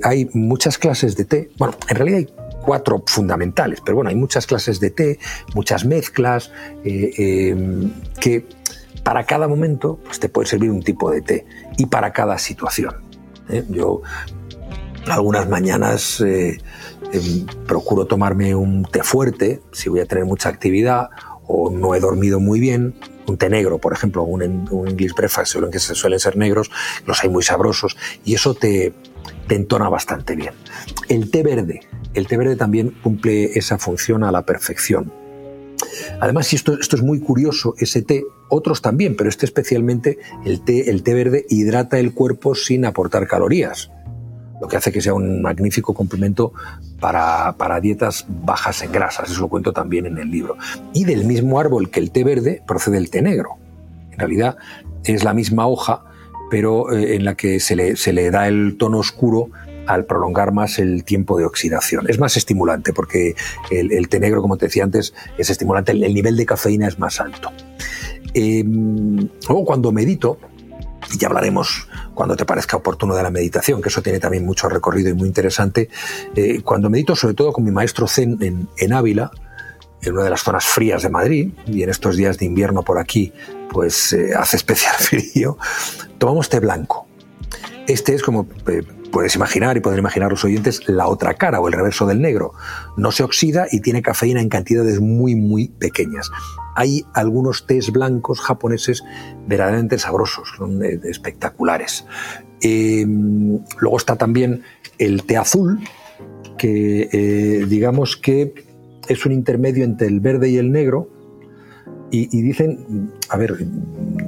hay 0.03 0.29
muchas 0.35 0.77
clases 0.77 1.17
de 1.17 1.25
té, 1.25 1.51
bueno, 1.57 1.75
en 1.89 1.97
realidad 1.97 2.19
hay 2.19 2.29
cuatro 2.61 3.03
fundamentales, 3.07 3.81
pero 3.83 3.95
bueno, 3.95 4.11
hay 4.11 4.17
muchas 4.17 4.45
clases 4.45 4.81
de 4.81 4.91
té, 4.91 5.19
muchas 5.55 5.85
mezclas, 5.85 6.51
que 6.83 8.45
para 9.05 9.25
cada 9.25 9.47
momento 9.47 10.01
pues, 10.05 10.19
te 10.19 10.29
puede 10.29 10.49
servir 10.49 10.73
un 10.73 10.83
tipo 10.83 11.13
de 11.13 11.23
té 11.23 11.47
y 11.77 11.87
para 11.87 12.13
cada 12.13 12.39
situación. 12.39 12.97
Yo 13.69 14.03
algunas 15.07 15.49
mañanas 15.49 16.21
eh, 17.13 17.47
procuro 17.67 18.07
tomarme 18.07 18.55
un 18.55 18.85
té 18.85 19.03
fuerte 19.03 19.61
si 19.73 19.89
voy 19.89 20.01
a 20.01 20.07
tener 20.07 20.25
mucha 20.25 20.49
actividad 20.49 21.09
o 21.47 21.71
no 21.71 21.95
he 21.95 22.01
dormido 22.01 22.41
muy 22.41 22.61
bien. 22.61 22.95
Un 23.27 23.37
té 23.37 23.51
negro, 23.51 23.79
por 23.79 23.93
ejemplo, 23.93 24.23
un, 24.23 24.69
un 24.71 24.89
English 24.89 25.15
breakfast, 25.15 25.57
en 25.57 25.71
que 25.71 25.79
suelen 25.79 26.19
ser 26.19 26.37
negros, 26.37 26.71
los 27.07 27.23
hay 27.23 27.29
muy 27.29 27.43
sabrosos 27.43 27.97
y 28.25 28.35
eso 28.35 28.55
te, 28.55 28.95
te 29.47 29.55
entona 29.55 29.89
bastante 29.89 30.35
bien. 30.35 30.55
El 31.09 31.31
té 31.31 31.43
verde, 31.43 31.81
el 32.15 32.27
té 32.27 32.37
verde 32.37 32.57
también 32.57 32.91
cumple 33.03 33.59
esa 33.59 33.79
función 33.79 34.25
a 34.25 34.33
la 34.33 34.47
perfección. 34.47 35.13
Además, 36.21 36.53
esto, 36.53 36.79
esto 36.79 36.97
es 36.97 37.03
muy 37.03 37.21
curioso, 37.21 37.75
ese 37.79 38.03
té, 38.03 38.25
otros 38.49 38.83
también, 38.83 39.17
pero 39.17 39.29
este 39.29 39.47
especialmente, 39.47 40.19
el 40.45 40.63
té, 40.65 40.91
el 40.91 41.03
té 41.03 41.15
verde 41.15 41.45
hidrata 41.49 41.99
el 41.99 42.15
cuerpo 42.15 42.55
sin 42.55 42.85
aportar 42.85 43.27
calorías, 43.27 43.91
lo 44.61 44.69
que 44.69 44.77
hace 44.77 44.93
que 44.93 45.01
sea 45.01 45.15
un 45.15 45.43
magnífico 45.43 45.95
complemento 45.95 46.53
para, 47.01 47.81
dietas 47.81 48.27
bajas 48.29 48.83
en 48.83 48.93
grasas, 48.93 49.31
eso 49.31 49.41
lo 49.41 49.49
cuento 49.49 49.73
también 49.73 50.07
en 50.07 50.19
el 50.19 50.31
libro. 50.31 50.57
Y 50.93 51.05
del 51.05 51.25
mismo 51.25 51.61
árbol 51.61 51.91
que 51.91 52.01
el 52.01 52.11
té 52.11 52.25
verde 52.25 52.63
procede 52.67 52.99
el 52.99 53.11
té 53.11 53.23
negro. 53.23 53.57
En 54.13 54.19
realidad 54.19 54.57
es 55.05 55.25
la 55.25 55.35
misma 55.35 55.67
hoja, 55.67 56.05
pero 56.51 56.93
eh, 56.93 57.17
en 57.17 57.25
la 57.25 57.35
que 57.35 57.61
se 57.61 57.77
le, 57.77 58.31
da 58.31 58.49
el 58.49 58.77
tono 58.79 58.99
oscuro 58.99 59.51
al 59.87 60.05
prolongar 60.05 60.53
más 60.53 60.79
el 60.79 61.05
tiempo 61.05 61.39
de 61.39 61.45
oxidación. 61.45 62.11
Es 62.11 62.19
más 62.19 62.37
estimulante 62.37 62.93
porque 62.93 63.35
el, 63.71 64.09
té 64.09 64.21
negro, 64.21 64.43
como 64.43 64.57
te 64.57 64.67
decía 64.67 64.85
antes, 64.85 65.15
es 65.39 65.49
estimulante, 65.49 65.93
el, 65.93 66.03
el 66.05 66.13
nivel 66.13 66.37
de 66.37 66.45
cafeína 66.45 66.89
es 66.89 66.99
más 66.99 67.21
alto. 67.21 67.51
Eh, 68.35 68.63
luego 68.65 69.65
cuando 69.65 69.93
medito, 69.93 70.39
y 71.13 71.19
ya 71.19 71.29
hablaremos 71.29 71.89
cuando 72.15 72.37
te 72.37 72.45
parezca 72.45 72.77
oportuno 72.77 73.15
de 73.15 73.23
la 73.23 73.31
meditación, 73.31 73.81
que 73.81 73.89
eso 73.89 74.03
tiene 74.03 74.19
también 74.19 74.45
mucho 74.45 74.69
recorrido 74.69 75.11
y 75.11 75.15
muy 75.15 75.29
interesante, 75.29 75.89
eh, 76.35 76.61
cuando 76.63 76.91
medito 76.91 77.17
sobre 77.17 77.35
todo 77.35 77.53
con 77.53 77.65
mi 77.65 77.71
maestro 77.71 78.07
Zen 78.07 78.69
en, 78.77 78.93
Ávila, 78.93 79.31
en 80.03 80.13
una 80.13 80.25
de 80.25 80.31
las 80.31 80.43
zonas 80.43 80.65
frías 80.65 81.03
de 81.03 81.11
Madrid, 81.11 81.51
y 81.67 81.83
en 81.83 81.91
estos 81.91 82.17
días 82.17 82.39
de 82.39 82.47
invierno 82.47 82.83
por 82.83 82.99
aquí, 82.99 83.33
pues 83.71 84.13
eh, 84.13 84.33
hace 84.37 84.57
especial 84.57 84.95
frío, 84.99 85.59
tomamos 86.19 86.49
té 86.49 86.61
blanco. 86.61 87.07
Este 87.87 88.15
es 88.15 88.23
como 88.23 88.47
eh, 88.67 88.83
puedes 89.11 89.35
imaginar 89.37 89.77
y 89.77 89.81
pueden 89.81 89.99
imaginar 89.99 90.31
los 90.31 90.45
oyentes 90.45 90.89
la 90.89 91.09
otra 91.09 91.35
cara 91.35 91.61
o 91.61 91.69
el 91.69 91.75
reverso 91.75 92.07
del 92.07 92.21
negro. 92.21 92.53
No 92.97 93.13
se 93.13 93.23
oxida 93.23 93.67
y 93.71 93.81
tiene 93.81 94.03
cafeína 94.03 94.41
en 94.41 94.49
cantidades 94.49 95.01
muy, 95.01 95.35
muy 95.35 95.69
pequeñas. 95.69 96.31
Hay 96.75 97.05
algunos 97.15 97.67
tés 97.67 97.91
blancos 97.91 98.41
japoneses 98.41 99.03
verdaderamente 99.47 99.99
sabrosos, 99.99 100.49
son 100.57 100.83
eh, 100.85 101.01
espectaculares. 101.05 102.05
Eh, 102.63 103.07
luego 103.79 103.97
está 103.97 104.17
también 104.17 104.63
el 104.99 105.25
té 105.25 105.37
azul, 105.37 105.81
que 106.57 107.09
eh, 107.13 107.67
digamos 107.69 108.17
que 108.17 108.55
es 109.09 109.25
un 109.27 109.33
intermedio 109.33 109.85
entre 109.85 110.09
el 110.09 110.21
verde 110.21 110.51
y 110.51 110.57
el 110.57 110.73
negro. 110.73 111.11
Y, 112.11 112.41
dicen, 112.41 113.13
a 113.29 113.37
ver, 113.37 113.55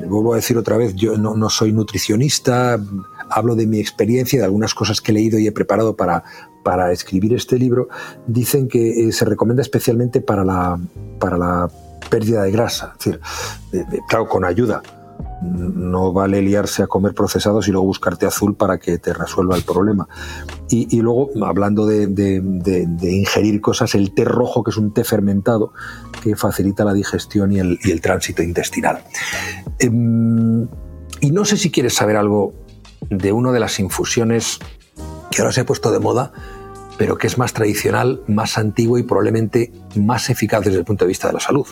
vuelvo 0.07 0.35
a 0.35 0.37
decir 0.37 0.59
otra 0.59 0.77
vez, 0.77 0.95
yo 0.97 1.17
no 1.17 1.49
soy 1.49 1.73
nutricionista, 1.73 2.79
hablo 3.31 3.55
de 3.55 3.67
mi 3.67 3.81
experiencia, 3.81 4.39
de 4.39 4.45
algunas 4.45 4.75
cosas 4.75 5.01
que 5.01 5.13
he 5.13 5.15
leído 5.15 5.39
y 5.39 5.47
he 5.47 5.53
preparado 5.53 5.97
para, 5.97 6.25
para 6.63 6.93
escribir 6.93 7.35
este 7.35 7.59
libro, 7.59 7.89
dicen 8.27 8.69
que 8.69 9.09
eh, 9.09 9.13
se 9.13 9.25
recomienda 9.25 9.63
especialmente 9.63 10.21
para 10.21 10.45
la, 10.45 10.79
para 11.19 11.37
la 11.37 11.71
pérdida 12.11 12.43
de 12.43 12.51
grasa, 12.51 12.95
es 12.99 13.05
decir, 13.05 13.21
de, 13.73 13.85
de, 13.85 14.01
claro, 14.09 14.29
con 14.29 14.45
ayuda. 14.45 14.83
No 15.43 16.13
vale 16.13 16.43
liarse 16.43 16.83
a 16.83 16.87
comer 16.87 17.15
procesados 17.15 17.67
y 17.67 17.71
luego 17.71 17.87
buscarte 17.87 18.27
azul 18.27 18.57
para 18.57 18.79
que 18.79 18.99
te 18.99 19.15
resuelva 19.15 19.57
el 19.57 19.63
problema. 19.63 20.07
Y, 20.69 21.01
luego, 21.01 21.31
hablando 21.45 21.87
de, 21.87 22.07
de, 22.07 23.11
ingerir 23.11 23.61
cosas, 23.61 23.95
el 23.95 24.13
té 24.13 24.25
rojo, 24.25 24.63
que 24.63 24.71
es 24.71 24.77
un 24.77 24.93
té 24.93 25.03
fermentado 25.03 25.73
que 26.23 26.37
facilita 26.37 26.85
la 26.85 26.93
digestión 26.93 27.53
y 27.53 27.59
el, 27.59 27.79
y 27.83 27.91
el 27.91 28.01
tránsito 28.01 28.43
intestinal. 28.43 29.03
Eh, 29.79 29.91
y 31.21 31.31
no 31.33 31.45
sé 31.45 31.57
si 31.57 31.71
quieres 31.71 31.95
saber 31.95 32.17
algo 32.17 32.55
de 33.11 33.33
una 33.33 33.53
de 33.53 33.61
las 33.61 33.79
infusiones 33.79 34.59
que 35.31 35.43
ahora 35.43 35.53
se 35.53 35.61
ha 35.61 35.67
puesto 35.67 35.93
de 35.93 35.99
moda, 35.99 36.33
pero 36.97 37.19
que 37.19 37.27
es 37.27 37.39
más 37.39 37.53
tradicional, 37.53 38.23
más 38.27 38.59
antiguo 38.59 38.99
y 38.99 39.03
probablemente 39.03 39.73
más 39.97 40.31
eficaz 40.31 40.65
desde 40.65 40.79
el 40.79 40.85
punto 40.85 41.05
de 41.05 41.09
vista 41.09 41.29
de 41.29 41.35
la 41.35 41.41
salud. 41.41 41.67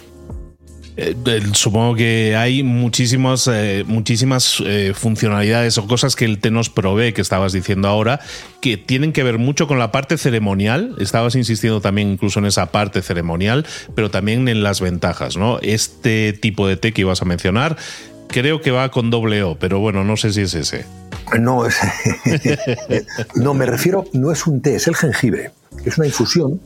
Eh, 1.00 1.14
supongo 1.52 1.94
que 1.94 2.34
hay 2.34 2.64
muchísimas, 2.64 3.46
eh, 3.46 3.84
muchísimas 3.86 4.60
eh, 4.66 4.92
funcionalidades 4.96 5.78
o 5.78 5.86
cosas 5.86 6.16
que 6.16 6.24
el 6.24 6.40
té 6.40 6.50
nos 6.50 6.70
provee, 6.70 7.12
que 7.12 7.20
estabas 7.20 7.52
diciendo 7.52 7.86
ahora, 7.86 8.18
que 8.60 8.76
tienen 8.76 9.12
que 9.12 9.22
ver 9.22 9.38
mucho 9.38 9.68
con 9.68 9.78
la 9.78 9.92
parte 9.92 10.18
ceremonial. 10.18 10.96
Estabas 10.98 11.36
insistiendo 11.36 11.80
también 11.80 12.08
incluso 12.08 12.40
en 12.40 12.46
esa 12.46 12.72
parte 12.72 13.00
ceremonial, 13.00 13.64
pero 13.94 14.10
también 14.10 14.48
en 14.48 14.64
las 14.64 14.80
ventajas. 14.80 15.36
¿no? 15.36 15.60
Este 15.62 16.32
tipo 16.32 16.66
de 16.66 16.76
té 16.76 16.92
que 16.92 17.02
ibas 17.02 17.22
a 17.22 17.26
mencionar, 17.26 17.76
creo 18.26 18.60
que 18.60 18.72
va 18.72 18.90
con 18.90 19.10
doble 19.10 19.44
O, 19.44 19.56
pero 19.56 19.78
bueno, 19.78 20.02
no 20.02 20.16
sé 20.16 20.32
si 20.32 20.40
es 20.40 20.54
ese. 20.54 20.84
No, 21.38 21.66
es, 21.66 21.76
no, 23.34 23.54
me 23.54 23.66
refiero, 23.66 24.06
no 24.12 24.32
es 24.32 24.46
un 24.46 24.62
té, 24.62 24.76
es 24.76 24.86
el 24.88 24.96
jengibre. 24.96 25.50
Es 25.84 25.98
una 25.98 26.06
infusión 26.06 26.60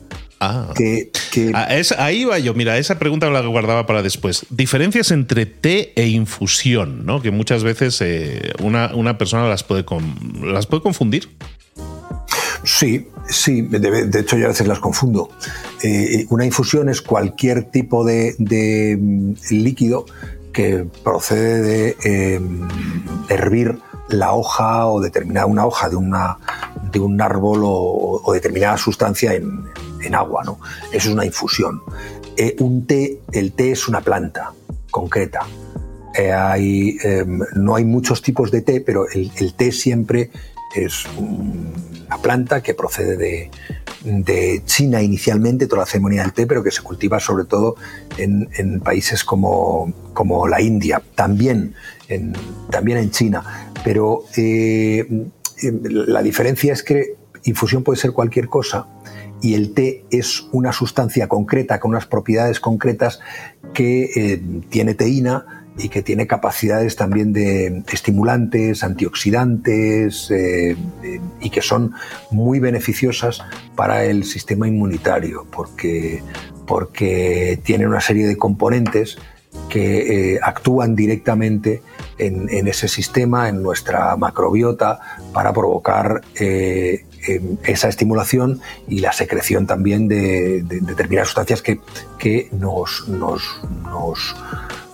Ah. 0.44 0.72
Que, 0.74 1.12
que... 1.30 1.52
Ah, 1.54 1.68
es, 1.70 1.92
ahí 1.92 2.24
va 2.24 2.36
yo. 2.40 2.52
Mira, 2.52 2.76
esa 2.76 2.98
pregunta 2.98 3.30
la 3.30 3.42
guardaba 3.42 3.86
para 3.86 4.02
después. 4.02 4.44
Diferencias 4.50 5.12
entre 5.12 5.46
té 5.46 5.92
e 5.94 6.08
infusión, 6.08 7.06
¿no? 7.06 7.22
Que 7.22 7.30
muchas 7.30 7.62
veces 7.62 8.00
eh, 8.00 8.52
una, 8.60 8.92
una, 8.92 9.18
persona 9.18 9.48
las 9.48 9.62
puede, 9.62 9.84
con, 9.84 10.02
las 10.42 10.66
puede 10.66 10.82
confundir. 10.82 11.28
Sí, 12.64 13.06
sí. 13.28 13.62
De, 13.62 13.78
de, 13.78 14.20
hecho, 14.20 14.36
yo 14.36 14.46
a 14.46 14.48
veces 14.48 14.66
las 14.66 14.80
confundo. 14.80 15.30
Eh, 15.84 16.26
una 16.30 16.44
infusión 16.44 16.88
es 16.88 17.02
cualquier 17.02 17.70
tipo 17.70 18.04
de, 18.04 18.34
de 18.38 18.98
líquido 19.50 20.06
que 20.52 20.86
procede 21.04 21.62
de 21.62 21.96
eh, 22.04 22.40
hervir 23.28 23.78
la 24.12 24.32
hoja 24.32 24.86
o 24.86 25.00
determinada 25.00 25.46
una 25.46 25.66
hoja 25.66 25.88
de, 25.88 25.96
una, 25.96 26.38
de 26.90 27.00
un 27.00 27.20
árbol 27.20 27.62
o, 27.64 28.32
determinada 28.32 28.76
sustancia 28.76 29.34
en, 29.34 29.64
en, 30.02 30.14
agua. 30.14 30.42
¿no? 30.44 30.58
Eso 30.92 31.08
es 31.08 31.14
una 31.14 31.24
infusión. 31.24 31.82
Eh, 32.36 32.56
un 32.60 32.86
té, 32.86 33.20
el 33.32 33.52
té 33.52 33.72
es 33.72 33.88
una 33.88 34.00
planta 34.00 34.52
concreta. 34.90 35.40
Eh, 36.14 36.32
hay, 36.32 36.98
eh, 37.02 37.24
no 37.54 37.74
hay 37.74 37.84
muchos 37.84 38.22
tipos 38.22 38.50
de 38.50 38.62
té, 38.62 38.80
pero 38.80 39.08
el, 39.08 39.30
el 39.36 39.54
té 39.54 39.72
siempre 39.72 40.30
es 40.74 41.06
una 41.16 42.18
planta 42.18 42.62
que 42.62 42.74
procede 42.74 43.16
de, 43.16 43.50
de, 44.04 44.62
China 44.64 45.02
inicialmente, 45.02 45.66
toda 45.66 45.82
la 45.82 45.86
ceremonia 45.86 46.22
del 46.22 46.32
té, 46.32 46.46
pero 46.46 46.62
que 46.62 46.70
se 46.70 46.82
cultiva 46.82 47.20
sobre 47.20 47.44
todo 47.44 47.76
en, 48.16 48.48
en 48.56 48.80
países 48.80 49.24
como, 49.24 49.92
como, 50.12 50.46
la 50.48 50.60
India, 50.60 51.02
también 51.14 51.74
en, 52.08 52.34
también 52.70 52.98
en 52.98 53.10
China. 53.10 53.71
Pero 53.84 54.24
eh, 54.36 55.06
la 55.82 56.22
diferencia 56.22 56.72
es 56.72 56.82
que 56.82 57.16
infusión 57.44 57.82
puede 57.82 57.98
ser 57.98 58.12
cualquier 58.12 58.48
cosa 58.48 58.86
y 59.40 59.54
el 59.54 59.74
té 59.74 60.04
es 60.10 60.46
una 60.52 60.72
sustancia 60.72 61.28
concreta 61.28 61.80
con 61.80 61.90
unas 61.90 62.06
propiedades 62.06 62.60
concretas 62.60 63.20
que 63.74 64.04
eh, 64.14 64.42
tiene 64.70 64.94
teína 64.94 65.62
y 65.76 65.88
que 65.88 66.02
tiene 66.02 66.26
capacidades 66.26 66.96
también 66.96 67.32
de 67.32 67.82
estimulantes, 67.90 68.84
antioxidantes 68.84 70.30
eh, 70.30 70.76
y 71.40 71.50
que 71.50 71.62
son 71.62 71.92
muy 72.30 72.60
beneficiosas 72.60 73.40
para 73.74 74.04
el 74.04 74.24
sistema 74.24 74.68
inmunitario 74.68 75.46
porque, 75.50 76.22
porque 76.66 77.58
tienen 77.64 77.88
una 77.88 78.00
serie 78.00 78.26
de 78.26 78.36
componentes 78.36 79.18
que 79.68 80.38
actúan 80.42 80.94
directamente 80.94 81.82
en, 82.18 82.68
ese 82.68 82.88
sistema, 82.88 83.48
en 83.48 83.62
nuestra 83.62 84.16
macrobiota, 84.16 85.00
para 85.32 85.52
provocar 85.52 86.22
esa 86.34 87.88
estimulación 87.88 88.60
y 88.88 89.00
la 89.00 89.12
secreción 89.12 89.66
también 89.66 90.08
de, 90.08 90.62
determinadas 90.62 91.28
sustancias 91.28 91.62
que, 91.62 91.80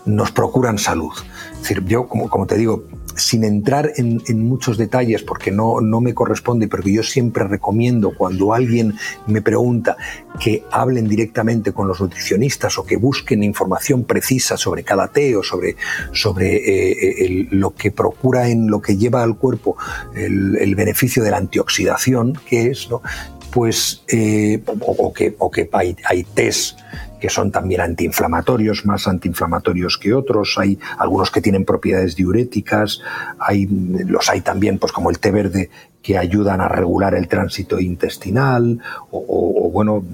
nos 0.06 0.30
procuran 0.32 0.78
salud. 0.78 1.12
Decir, 1.60 1.84
yo, 1.84 2.06
como, 2.08 2.46
te 2.46 2.56
digo, 2.56 2.84
sin 3.16 3.44
entrar 3.44 3.92
en, 3.96 4.22
muchos 4.48 4.78
detalles, 4.78 5.22
porque 5.22 5.50
no, 5.50 5.80
no 5.80 6.00
me 6.00 6.14
corresponde, 6.14 6.68
pero 6.68 6.82
que 6.82 6.92
yo 6.92 7.02
siempre 7.02 7.44
recomiendo 7.44 8.14
cuando 8.16 8.54
alguien 8.54 8.94
me 9.26 9.42
pregunta 9.42 9.96
que 10.38 10.64
hablen 10.70 11.08
directamente 11.08 11.72
con 11.72 11.88
los 11.88 12.00
nutricionistas 12.00 12.78
o 12.78 12.84
que 12.84 12.96
busquen 12.96 13.42
información 13.42 14.04
precisa 14.04 14.56
sobre 14.56 14.84
cada 14.84 15.08
té 15.08 15.36
o 15.36 15.42
sobre, 15.42 15.76
sobre 16.12 16.56
eh, 16.56 17.24
eh, 17.24 17.48
lo 17.50 17.74
que 17.74 17.90
procura 17.90 18.48
en 18.48 18.70
lo 18.70 18.80
que 18.80 18.96
lleva 18.96 19.22
al 19.22 19.36
cuerpo 19.36 19.76
el, 20.14 20.74
beneficio 20.76 21.24
de 21.24 21.32
la 21.32 21.38
antioxidación, 21.38 22.38
que 22.48 22.68
es, 22.68 22.88
¿no? 22.88 23.02
pues, 23.50 24.04
eh, 24.08 24.62
o, 24.80 25.12
que, 25.12 25.34
o 25.38 25.50
que 25.50 25.68
hay 25.72 26.24
test 26.34 26.78
que 27.20 27.28
son 27.28 27.50
también 27.50 27.80
antiinflamatorios, 27.80 28.87
más 28.87 29.06
antiinflamatorios 29.06 29.98
que 29.98 30.14
otros. 30.14 30.56
Hay 30.58 30.78
algunos 30.98 31.30
que 31.30 31.40
tienen 31.40 31.64
propiedades 31.64 32.16
diuréticas, 32.16 33.00
hay, 33.38 33.66
los 33.66 34.28
hay 34.28 34.40
también, 34.40 34.78
pues 34.78 34.92
como 34.92 35.10
el 35.10 35.18
té 35.18 35.30
verde, 35.30 35.70
que 36.02 36.16
ayudan 36.16 36.60
a 36.60 36.68
regular 36.68 37.14
el 37.14 37.28
tránsito 37.28 37.78
intestinal, 37.78 38.80
o, 39.10 39.70
bueno, 39.72 40.04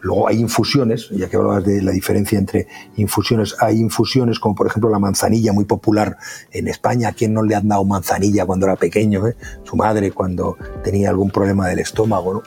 Luego 0.00 0.28
hay 0.28 0.38
infusiones, 0.38 1.08
ya 1.10 1.28
que 1.28 1.36
hablabas 1.36 1.64
de 1.64 1.82
la 1.82 1.90
diferencia 1.90 2.38
entre 2.38 2.68
infusiones, 2.96 3.56
hay 3.58 3.80
infusiones 3.80 4.38
como 4.38 4.54
por 4.54 4.68
ejemplo 4.68 4.88
la 4.90 5.00
manzanilla, 5.00 5.52
muy 5.52 5.64
popular 5.64 6.16
en 6.52 6.68
España. 6.68 7.08
¿A 7.08 7.12
quién 7.12 7.34
no 7.34 7.42
le 7.42 7.56
han 7.56 7.66
dado 7.66 7.84
manzanilla 7.84 8.46
cuando 8.46 8.66
era 8.66 8.76
pequeño? 8.76 9.26
Eh? 9.26 9.34
Su 9.64 9.76
madre 9.76 10.12
cuando 10.12 10.56
tenía 10.84 11.10
algún 11.10 11.30
problema 11.30 11.66
del 11.66 11.80
estómago. 11.80 12.34
¿no? 12.34 12.42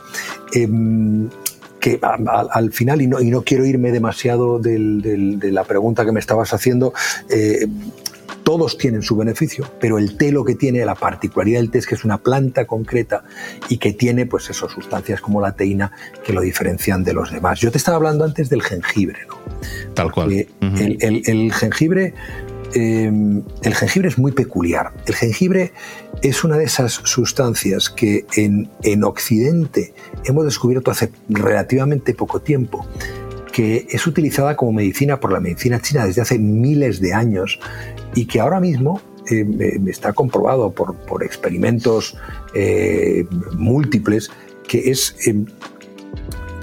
Em, 0.53 1.29
que 1.81 1.99
al 2.01 2.71
final, 2.71 3.01
y 3.01 3.07
no, 3.07 3.19
y 3.19 3.29
no 3.29 3.41
quiero 3.41 3.65
irme 3.65 3.91
demasiado 3.91 4.59
de 4.59 5.51
la 5.51 5.63
pregunta 5.65 6.05
que 6.05 6.11
me 6.13 6.19
estabas 6.19 6.53
haciendo, 6.53 6.93
eh, 7.29 7.67
todos 8.43 8.77
tienen 8.77 9.01
su 9.01 9.15
beneficio, 9.15 9.69
pero 9.79 9.97
el 9.97 10.17
té 10.17 10.31
lo 10.31 10.43
que 10.43 10.55
tiene, 10.55 10.85
la 10.85 10.95
particularidad 10.95 11.59
del 11.59 11.71
té 11.71 11.79
es 11.79 11.87
que 11.87 11.95
es 11.95 12.03
una 12.03 12.19
planta 12.19 12.65
concreta 12.65 13.23
y 13.69 13.77
que 13.77 13.93
tiene, 13.93 14.25
pues 14.25 14.49
eso, 14.49 14.69
sustancias 14.69 15.21
como 15.21 15.41
la 15.41 15.53
teína 15.53 15.91
que 16.23 16.33
lo 16.33 16.41
diferencian 16.41 17.03
de 17.03 17.13
los 17.13 17.31
demás. 17.31 17.59
Yo 17.59 17.71
te 17.71 17.77
estaba 17.77 17.97
hablando 17.97 18.23
antes 18.23 18.49
del 18.49 18.61
jengibre, 18.61 19.19
¿no? 19.27 19.35
Tal 19.93 20.11
cual. 20.11 20.31
el, 20.31 21.53
jengibre 21.53 22.13
Em, 22.73 23.43
el 23.63 23.75
jengibre 23.75 24.07
es 24.07 24.17
muy 24.17 24.31
peculiar. 24.31 24.91
El 25.05 25.15
jengibre 25.15 25.73
es 26.21 26.43
una 26.43 26.57
de 26.57 26.65
esas 26.65 26.93
sustancias 26.93 27.89
que 27.89 28.25
en, 28.35 28.69
en 28.83 29.03
Occidente 29.03 29.93
hemos 30.25 30.45
descubierto 30.45 30.91
hace 30.91 31.11
relativamente 31.29 32.13
poco 32.13 32.41
tiempo 32.41 32.85
que 33.51 33.85
es 33.89 34.07
utilizada 34.07 34.55
como 34.55 34.71
medicina 34.71 35.19
por 35.19 35.31
la 35.31 35.39
medicina 35.39 35.81
china 35.81 36.05
desde 36.05 36.21
hace 36.21 36.39
miles 36.39 37.01
de 37.01 37.13
años 37.13 37.59
y 38.15 38.25
que 38.25 38.39
ahora 38.39 38.59
mismo 38.59 39.01
eh, 39.29 39.79
está 39.87 40.13
comprobado 40.13 40.71
por, 40.71 41.23
experimentos 41.23 42.17
eh, 42.55 43.25
múltiples 43.57 44.31
que 44.67 44.93
em, 45.25 45.45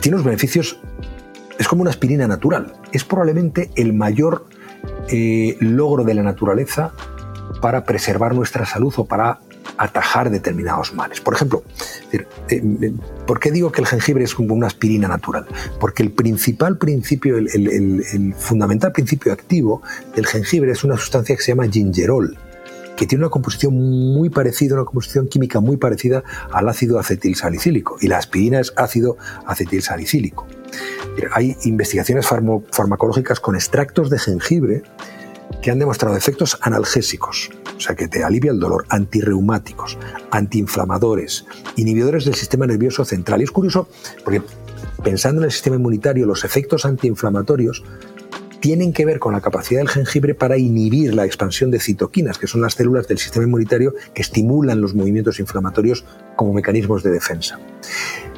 tiene 0.01 0.17
unos 0.17 0.25
beneficios, 0.25 0.81
es 1.59 1.69
como 1.69 1.83
una 1.83 1.91
aspirina 1.91 2.27
natural. 2.27 2.73
Es 2.93 3.05
probablemente 3.05 3.71
el 3.77 3.93
mayor 3.93 4.47
eh, 5.11 5.57
logro 5.61 6.05
de 6.05 6.15
la 6.15 6.23
naturaleza 6.23 6.93
para 7.61 7.85
preservar 7.85 8.35
nuestra 8.35 8.67
salud 8.67 8.93
o 8.97 9.05
para 9.05 9.41
atajar 9.77 10.31
determinados 10.31 10.93
males. 10.95 11.21
Por 11.21 11.35
ejemplo, 11.35 11.63
eh, 12.13 12.27
eh, 12.51 12.93
¿por 13.27 13.41
qué 13.41 13.51
digo 13.51 13.71
que 13.73 13.81
el 13.81 13.87
jengibre 13.87 14.25
es 14.25 14.35
como 14.35 14.55
una 14.55 14.67
aspirina 14.67 15.09
natural? 15.09 15.47
Porque 15.81 16.03
el 16.03 16.13
principal 16.13 16.79
principio, 16.79 17.39
el, 17.39 18.35
fundamental 18.37 18.93
principio 18.93 19.33
activo 19.33 19.83
del 20.15 20.27
jengibre 20.27 20.73
es 20.73 20.85
una 20.85 20.97
sustancia 20.97 21.37
que 21.37 21.43
se 21.43 21.53
llama 21.53 21.69
gingerol, 21.69 22.37
que 22.97 23.07
tiene 23.07 23.25
una 23.25 23.31
composición 23.31 23.75
muy 23.75 24.31
parecida, 24.31 24.75
una 24.75 24.85
composición 24.85 25.29
química 25.29 25.61
muy 25.61 25.77
parecida 25.77 26.23
al 26.53 26.69
ácido 26.69 26.99
acetilsalicílico. 26.99 27.97
Y 28.01 28.09
la 28.09 28.19
aspirina 28.19 28.61
es 28.61 28.73
ácido 28.77 29.17
acetilsalicílico. 29.47 30.47
Hay 31.33 31.57
investigaciones 31.65 32.27
farmacológicas 32.27 33.41
con 33.41 33.55
extractos 33.55 34.11
de 34.11 34.19
jengibre 34.19 34.83
que 35.63 35.71
han 35.71 35.79
demostrado 35.79 36.17
efectos 36.17 36.59
analgésicos, 36.63 37.51
o 37.77 37.81
sea, 37.81 37.97
que 37.97 38.09
te 38.09 38.23
alivia 38.23 38.51
el 38.51 38.61
dolor, 38.61 38.87
antirreumáticos, 38.89 39.99
antiinflamadores, 40.31 41.47
inhibidores 41.77 42.25
del 42.25 42.35
sistema 42.35 42.67
nervioso 42.67 43.05
central. 43.05 43.41
Y 43.41 43.45
es 43.45 43.51
curioso 43.51 43.89
porque 44.25 44.43
pensando 45.03 45.41
en 45.41 45.47
el 45.47 45.53
sistema 45.53 45.77
inmunitario, 45.77 46.27
los 46.27 46.45
efectos 46.45 46.85
antiinflamatorios 46.85 47.83
tienen 48.61 48.93
que 48.93 49.05
ver 49.05 49.19
con 49.19 49.33
la 49.33 49.41
capacidad 49.41 49.81
del 49.81 49.89
jengibre 49.89 50.35
para 50.35 50.59
inhibir 50.59 51.15
la 51.15 51.25
expansión 51.25 51.71
de 51.71 51.79
citoquinas, 51.79 52.39
que 52.39 52.47
son 52.47 52.61
las 52.61 52.75
células 52.75 53.07
del 53.07 53.19
sistema 53.19 53.45
inmunitario 53.45 53.95
que 54.15 54.23
estimulan 54.23 54.81
los 54.81 54.95
movimientos 54.95 55.39
inflamatorios 55.39 56.05
como 56.37 56.53
mecanismos 56.53 57.03
de 57.03 57.11
defensa. 57.11 57.59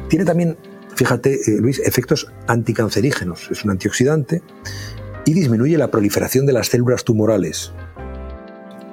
Tiene 0.09 0.25
también 0.25 0.57
fíjate, 1.01 1.33
eh, 1.33 1.57
Luis, 1.59 1.79
efectos 1.79 2.31
anticancerígenos. 2.47 3.51
Es 3.51 3.65
un 3.65 3.71
antioxidante 3.71 4.43
y 5.25 5.33
disminuye 5.33 5.79
la 5.79 5.91
proliferación 5.91 6.45
de 6.45 6.53
las 6.53 6.67
células 6.67 7.05
tumorales. 7.05 7.73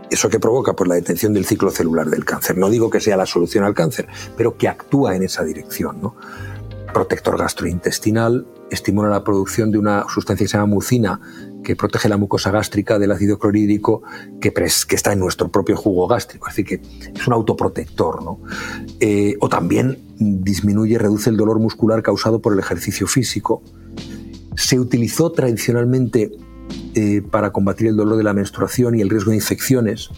¿Eso 0.10 0.30
que 0.30 0.40
provoca? 0.40 0.74
Pues 0.74 0.88
la 0.88 0.96
detención 0.96 1.34
del 1.34 1.46
ciclo 1.46 1.70
celular 1.70 2.10
del 2.10 2.24
cáncer. 2.24 2.58
No 2.58 2.70
digo 2.70 2.90
que 2.90 3.02
sea 3.02 3.18
la 3.18 3.26
solución 3.26 3.66
al 3.66 3.74
cáncer, 3.74 4.08
pero 4.38 4.58
que 4.58 4.70
actúa 4.70 5.18
en 5.18 5.24
esa 5.24 5.44
dirección. 5.44 6.02
¿no? 6.02 6.16
Protector 6.94 7.38
gastrointestinal, 7.38 8.48
estimula 8.72 9.10
la 9.10 9.26
producción 9.26 9.70
de 9.70 9.78
una 9.78 10.06
sustancia 10.08 10.46
que 10.46 10.48
se 10.48 10.58
llama 10.58 10.68
mucina, 10.76 11.20
que 11.62 11.76
protege 11.76 12.08
la 12.08 12.16
mucosa 12.16 12.52
gástrica 12.52 12.98
del 13.00 13.12
ácido 13.12 13.38
clorhídrico 13.38 14.02
que, 14.40 14.54
está 14.92 15.12
en 15.12 15.20
nuestro 15.20 15.50
propio 15.50 15.76
jugo 15.76 16.08
gástrico. 16.08 16.48
Decir, 16.48 16.66
que 16.66 16.82
es 17.14 17.28
un 17.28 17.34
autoprotector. 17.34 18.24
¿no? 18.24 18.40
Eh, 19.02 19.36
o 19.42 19.50
también 19.50 20.07
disminuye, 20.20 20.98
reduce 20.98 21.30
el 21.30 21.38
dolor 21.38 21.60
muscular 21.60 22.02
causado 22.04 22.42
por 22.42 22.54
el 22.54 22.60
ejercicio 22.60 23.08
físico. 23.08 23.62
Se 24.56 24.80
utilizó 24.80 25.32
tradicionalmente 25.32 26.32
eh, 26.96 27.22
para 27.22 27.52
combatir 27.52 27.88
el 27.88 27.96
dolor 27.96 28.18
de 28.18 28.24
la 28.24 28.34
menstruación 28.34 28.96
y 28.96 29.02
el 29.02 29.10
riesgo 29.10 29.32
de 29.32 29.38
infecciones, 29.38 30.10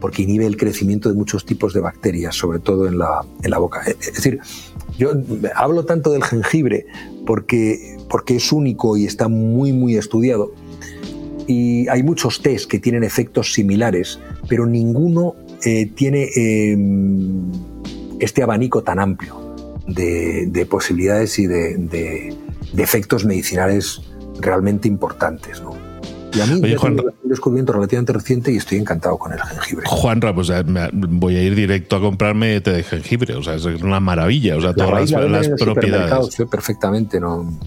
porque 0.00 0.22
inhibe 0.22 0.46
el 0.46 0.56
crecimiento 0.56 1.08
de 1.08 1.14
muchos 1.14 1.44
tipos 1.44 1.74
de 1.74 1.80
bacterias, 1.80 2.34
sobre 2.34 2.58
todo 2.58 2.86
en 2.86 2.98
la, 2.98 3.24
en 3.42 3.50
la 3.50 3.58
boca. 3.58 3.82
Es 3.82 4.14
decir, 4.14 4.40
yo 4.98 5.12
hablo 5.54 5.84
tanto 5.84 6.12
del 6.12 6.22
jengibre 6.22 6.86
porque, 7.26 7.98
porque 8.08 8.36
es 8.36 8.52
único 8.52 8.96
y 8.96 9.06
está 9.06 9.28
muy, 9.28 9.72
muy 9.72 9.96
estudiado, 9.96 10.52
y 11.46 11.88
hay 11.88 12.04
muchos 12.04 12.42
test 12.42 12.70
que 12.70 12.78
tienen 12.78 13.02
efectos 13.02 13.52
similares, 13.52 14.20
pero 14.48 14.66
ninguno 14.66 15.34
eh, 15.64 15.90
tiene 15.96 16.28
em, 16.36 17.50
este 18.20 18.44
abanico 18.44 18.84
tan 18.84 19.00
amplio 19.00 19.39
de, 19.94 20.66
posibilidades 20.68 21.38
y 21.38 21.46
de, 21.46 22.36
efectos 22.76 23.24
medicinales 23.24 24.02
realmente 24.40 24.88
importantes. 24.88 25.62
Y 26.32 26.40
a 26.40 26.46
mí 26.46 26.60
es 26.72 26.80
un 26.80 27.12
descubrimiento 27.24 27.72
relativamente 27.72 28.12
reciente 28.12 28.52
y 28.52 28.56
estoy 28.56 28.78
encantado 28.78 29.18
con 29.18 29.32
el 29.32 29.40
jengibre. 29.40 29.86
Juanra, 29.88 30.32
pues 30.32 30.48
eh, 30.50 30.62
voy 30.92 31.36
a 31.36 31.42
ir 31.42 31.56
directo 31.56 31.96
a 31.96 32.00
comprarme 32.00 32.60
té 32.60 32.72
de 32.72 32.82
jengibre. 32.84 33.34
O 33.34 33.42
sea, 33.42 33.54
es 33.56 33.64
una 33.64 33.98
maravilla. 33.98 34.56
O 34.56 34.60
sea, 34.60 34.72
todas 34.72 35.10
las, 35.10 35.48
propiedades. 35.48 36.36
Perfectamente, 36.48 37.18
¿no? 37.18 37.58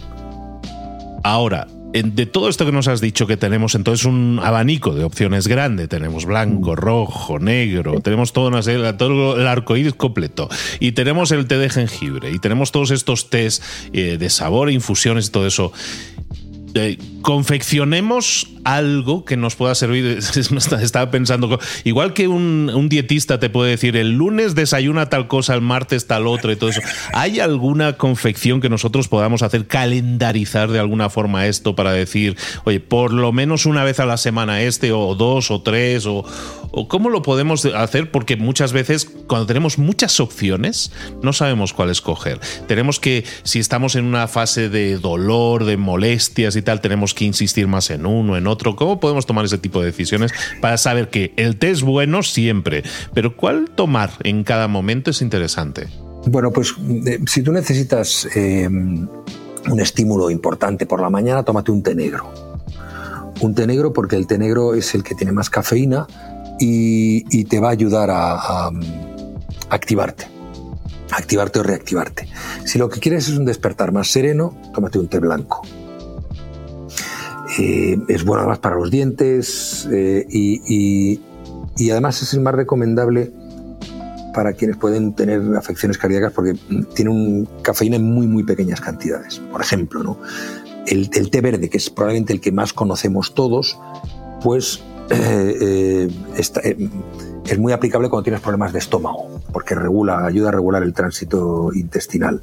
Ahora, 1.24 1.68
de 1.94 2.26
todo 2.26 2.50
esto 2.50 2.66
que 2.66 2.72
nos 2.72 2.88
has 2.88 3.02
dicho 3.02 3.28
que 3.28 3.38
tenemos 3.38 3.76
entonces 3.76 4.06
un 4.06 4.40
abanico 4.42 4.96
de 4.96 5.04
opciones 5.04 5.48
grande, 5.48 5.88
tenemos 5.88 6.26
blanco, 6.26 6.74
mm. 6.74 6.76
rojo, 6.76 7.40
negro, 7.40 8.02
tenemos 8.02 8.34
todo, 8.34 8.50
todo 8.98 9.40
el 9.40 9.48
arco 9.48 9.78
iris 9.78 9.94
completo 9.94 10.50
y 10.80 10.94
tenemos 10.94 11.32
el 11.32 11.46
té 11.46 11.58
de 11.58 11.70
jengibre 11.70 12.32
y 12.32 12.40
tenemos 12.40 12.72
todos 12.72 12.90
estos 12.92 13.30
tés 13.30 13.62
eh, 13.94 14.18
de 14.18 14.30
sabor, 14.30 14.72
infusiones 14.72 15.28
y 15.28 15.32
todo 15.32 15.46
eso. 15.46 15.72
Confeccionemos 17.22 18.48
algo 18.64 19.26
que 19.26 19.38
nos 19.38 19.56
pueda 19.56 19.76
servir. 19.76 20.20
Estaba 20.82 21.12
pensando, 21.12 21.60
igual 21.84 22.14
que 22.14 22.28
un, 22.28 22.88
dietista 22.90 23.40
te 23.40 23.50
puede 23.50 23.72
decir, 23.72 23.96
el 23.98 24.14
lunes 24.14 24.56
desayuna 24.56 25.10
tal 25.10 25.28
cosa, 25.28 25.54
el 25.54 25.62
martes 25.62 26.08
tal 26.08 26.28
otra 26.28 26.52
y 26.52 26.56
todo 26.56 26.70
eso. 26.70 26.82
¿Hay 27.14 27.40
alguna 27.40 27.94
confección 27.94 28.62
que 28.62 28.70
nosotros 28.70 29.08
podamos 29.08 29.42
hacer, 29.42 29.68
calendarizar 29.68 30.72
de 30.72 30.80
alguna 30.80 31.10
forma 31.10 31.48
esto 31.48 31.76
para 31.76 31.94
decir, 31.94 32.36
oye, 32.66 32.80
por 32.80 33.14
lo 33.14 33.32
menos 33.32 33.66
una 33.66 33.84
vez 33.84 34.00
a 34.00 34.06
la 34.06 34.18
semana 34.18 34.62
este, 34.62 34.92
o 34.92 35.16
dos, 35.16 35.52
o 35.52 35.62
tres, 35.62 36.06
o, 36.06 36.26
o 36.74 36.88
cómo 36.88 37.10
lo 37.10 37.22
podemos 37.22 37.66
hacer? 37.66 38.12
Porque 38.12 38.36
muchas 38.36 38.74
veces, 38.74 39.08
cuando 39.28 39.46
tenemos 39.46 39.78
muchas 39.78 40.20
opciones, 40.20 40.92
no 41.22 41.32
sabemos 41.32 41.72
cuál 41.72 41.92
escoger. 41.92 42.40
Tenemos 42.68 43.00
que, 43.00 43.24
si 43.44 43.60
estamos 43.60 43.96
en 43.96 44.06
una 44.06 44.28
fase 44.28 44.70
de 44.70 44.98
dolor, 44.98 45.66
de 45.66 45.78
molestias 45.78 46.56
y 46.56 46.64
tal, 46.64 46.82
tenemos 46.82 47.14
que 47.14 47.26
insistir 47.26 47.68
más 47.68 47.92
en 47.92 48.08
uno, 48.08 48.36
en 48.36 48.48
otro. 48.48 48.76
¿Cómo 48.76 49.00
podemos 49.00 49.28
tomar 49.28 49.46
ese 49.46 49.60
tipo 49.60 49.80
de 49.80 49.86
decisiones 49.86 50.32
para 50.62 50.78
saber 50.78 51.10
que 51.10 51.34
el 51.38 51.58
té 51.58 51.70
es 51.70 51.84
bueno 51.84 52.24
siempre, 52.24 52.84
pero 53.14 53.38
cuál 53.38 53.70
tomar 53.70 54.12
en 54.24 54.44
cada 54.44 54.68
momento 54.68 55.12
es 55.12 55.22
interesante? 55.22 55.88
Bueno, 56.26 56.52
pues 56.52 56.74
eh, 57.06 57.20
si 57.28 57.44
tú 57.44 57.52
necesitas 57.52 58.28
eh, 58.36 58.68
un 58.68 59.80
estímulo 59.80 60.32
importante 60.32 60.88
por 60.88 61.02
la 61.02 61.12
mañana, 61.12 61.44
tómate 61.44 61.72
un 61.72 61.84
té 61.84 61.94
negro. 61.94 62.34
Un 63.42 63.54
té 63.54 63.68
negro 63.68 63.94
porque 63.94 64.16
el 64.16 64.26
té 64.26 64.40
negro 64.40 64.74
es 64.74 64.96
el 64.96 65.04
que 65.04 65.14
tiene 65.14 65.34
más 65.34 65.52
cafeína 65.52 66.08
y, 66.60 67.44
te 67.46 67.60
va 67.60 67.70
a 67.70 67.72
ayudar 67.72 68.10
a, 68.10 68.34
a 68.36 68.72
activarte 69.70 70.28
activarte 71.12 71.60
o 71.60 71.64
reactivarte. 71.64 72.28
Si 72.66 72.80
lo 72.80 72.90
que 72.90 73.00
quieres 73.00 73.28
es 73.30 73.38
un 73.38 73.46
despertar 73.46 73.92
más 73.92 74.08
sereno, 74.08 74.58
tómate 74.74 74.98
un 74.98 75.08
té 75.08 75.20
blanco. 75.20 75.62
Eh, 77.60 77.98
es 78.08 78.24
bueno 78.24 78.42
además 78.42 78.60
para 78.60 78.76
los 78.76 78.90
dientes 78.90 79.88
eh, 79.92 80.26
y, 80.30 81.20
además 81.92 82.22
es 82.22 82.34
el 82.34 82.40
más 82.40 82.56
recomendable 82.56 83.32
para 84.34 84.54
quienes 84.54 84.78
pueden 84.78 85.14
tener 85.14 85.42
afecciones 85.56 86.00
cardíacas 86.00 86.34
porque 86.34 86.56
tiene 86.96 87.12
un 87.12 87.48
cafeína 87.62 87.98
en 87.98 88.06
muy 88.06 88.26
muy 88.26 88.44
pequeñas 88.44 88.82
cantidades. 88.82 89.40
Por 89.52 89.62
ejemplo, 89.62 90.02
¿no? 90.02 90.18
el, 90.88 91.10
té 91.10 91.42
verde, 91.42 91.70
que 91.70 91.78
es 91.78 91.90
probablemente 91.92 92.34
el 92.34 92.42
que 92.42 92.52
más 92.52 92.74
conocemos 92.74 93.36
todos, 93.36 93.78
pues 94.42 94.82
eh, 95.10 96.08
es 97.46 97.60
muy 97.60 97.74
aplicable 97.74 98.10
cuando 98.10 98.24
tienes 98.24 98.42
problemas 98.42 98.74
de 98.74 98.80
estómago, 98.80 99.42
porque 99.52 99.76
regula, 99.76 100.26
ayuda 100.26 100.50
a 100.50 100.52
regular 100.52 100.84
el 100.84 100.94
tránsito 100.94 101.72
intestinal 101.74 102.42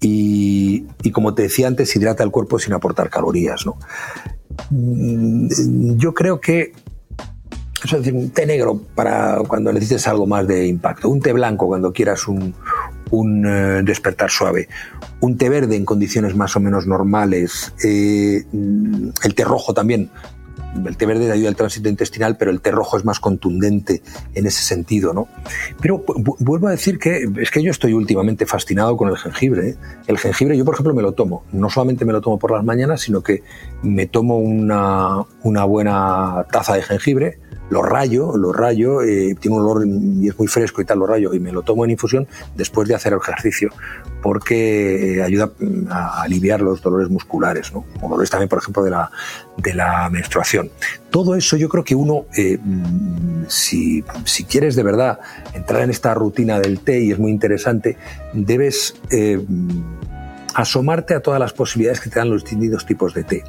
y, 0.00 1.10
como 1.12 1.34
te 1.34 1.42
decía 1.42 1.66
antes, 1.66 1.94
hidrata 1.96 2.22
el 2.22 2.30
cuerpo 2.30 2.58
sin 2.58 2.74
aportar 2.74 3.10
calorías. 3.10 3.64
¿no? 3.66 3.78
Mm, 4.70 5.96
yo 5.96 6.14
creo 6.14 6.40
que 6.40 6.72
es 7.84 7.90
decir, 7.90 8.14
un 8.14 8.30
té 8.30 8.46
negro 8.46 8.80
para 8.94 9.38
cuando 9.46 9.70
necesites 9.72 10.08
algo 10.08 10.26
más 10.26 10.46
de 10.46 10.66
impacto, 10.66 11.10
un 11.10 11.20
té 11.20 11.34
blanco 11.34 11.66
cuando 11.66 11.92
quieras 11.92 12.26
un, 12.28 12.54
eh, 13.46 13.82
despertar 13.84 14.30
suave, 14.30 14.68
un 15.20 15.36
té 15.36 15.50
verde 15.50 15.76
en 15.76 15.84
condiciones 15.84 16.34
más 16.34 16.56
o 16.56 16.60
menos 16.60 16.86
normales, 16.86 17.74
eh, 17.84 18.44
el 18.52 19.34
té 19.34 19.44
rojo 19.44 19.74
también 19.74 20.10
el 20.86 20.96
té 20.96 21.06
verde 21.06 21.30
ayuda 21.30 21.48
al 21.48 21.56
tránsito 21.56 21.88
intestinal, 21.88 22.36
pero 22.36 22.50
el 22.50 22.60
té 22.60 22.70
rojo 22.70 22.96
es 22.96 23.04
más 23.04 23.20
contundente 23.20 24.02
en 24.34 24.46
ese 24.46 24.62
sentido, 24.62 25.12
¿no? 25.12 25.28
Pero 25.80 26.04
vuelvo 26.38 26.68
a 26.68 26.72
decir 26.72 26.98
que 26.98 27.28
es 27.40 27.50
que 27.50 27.62
yo 27.62 27.70
estoy 27.70 27.92
últimamente 27.92 28.46
fascinado 28.46 28.96
con 28.96 29.08
el 29.08 29.16
jengibre. 29.16 29.70
¿eh? 29.70 29.76
El 30.06 30.18
jengibre 30.18 30.56
yo, 30.56 30.64
por 30.64 30.74
ejemplo, 30.74 30.94
me 30.94 31.02
lo 31.02 31.12
tomo. 31.12 31.44
No 31.52 31.70
solamente 31.70 32.04
me 32.04 32.12
lo 32.12 32.20
tomo 32.20 32.38
por 32.38 32.50
las 32.52 32.64
mañanas, 32.64 33.02
sino 33.02 33.22
que 33.22 33.42
me 33.82 34.06
tomo 34.06 34.38
una, 34.38 35.24
una 35.42 35.64
buena 35.64 36.46
taza 36.50 36.74
de 36.74 36.82
jengibre, 36.82 37.38
lo 37.70 37.82
rayo, 37.82 38.36
lo 38.36 38.52
rayo, 38.52 39.02
eh, 39.02 39.34
tiene 39.40 39.56
un 39.56 39.62
olor 39.62 39.86
y 39.86 40.28
es 40.28 40.38
muy 40.38 40.48
fresco 40.48 40.82
y 40.82 40.84
tal, 40.84 40.98
lo 40.98 41.06
rayo 41.06 41.32
y 41.34 41.40
me 41.40 41.52
lo 41.52 41.62
tomo 41.62 41.84
en 41.84 41.90
infusión 41.90 42.26
después 42.54 42.88
de 42.88 42.94
hacer 42.94 43.12
el 43.12 43.18
ejercicio, 43.18 43.70
porque 44.22 45.16
eh, 45.16 45.22
ayuda 45.22 45.50
mm, 45.58 45.90
a 45.90 46.22
aliviar 46.22 46.60
los 46.60 46.82
dolores 46.82 47.08
musculares, 47.08 47.72
¿no? 47.72 47.84
o 48.02 48.08
dolores 48.08 48.30
también, 48.30 48.48
por 48.48 48.58
ejemplo, 48.58 48.82
de 48.82 48.90
la, 48.90 49.10
de 49.56 49.74
la 49.74 50.08
menstruación. 50.10 50.70
Todo 51.10 51.34
eso 51.36 51.56
yo 51.56 51.68
creo 51.68 51.84
que 51.84 51.94
uno, 51.94 52.26
eh, 52.36 52.58
mm, 52.62 53.44
si, 53.48 54.04
si, 54.24 54.44
quieres 54.44 54.76
de 54.76 54.82
verdad 54.82 55.20
entrar 55.54 55.82
en 55.82 55.90
esta 55.90 56.12
rutina 56.14 56.60
del 56.60 56.80
té, 56.80 57.00
y 57.00 57.12
es 57.12 57.18
muy 57.18 57.30
interesante, 57.30 57.96
debes 58.32 58.94
asomarte 60.54 61.14
a 61.14 61.20
todas 61.20 61.40
las 61.40 61.52
posibilidades 61.52 62.00
que 62.00 62.10
te 62.10 62.18
dan 62.18 62.30
los 62.30 62.44
distintos 62.44 62.86
tipos 62.86 63.12
de 63.14 63.24
té. 63.24 63.44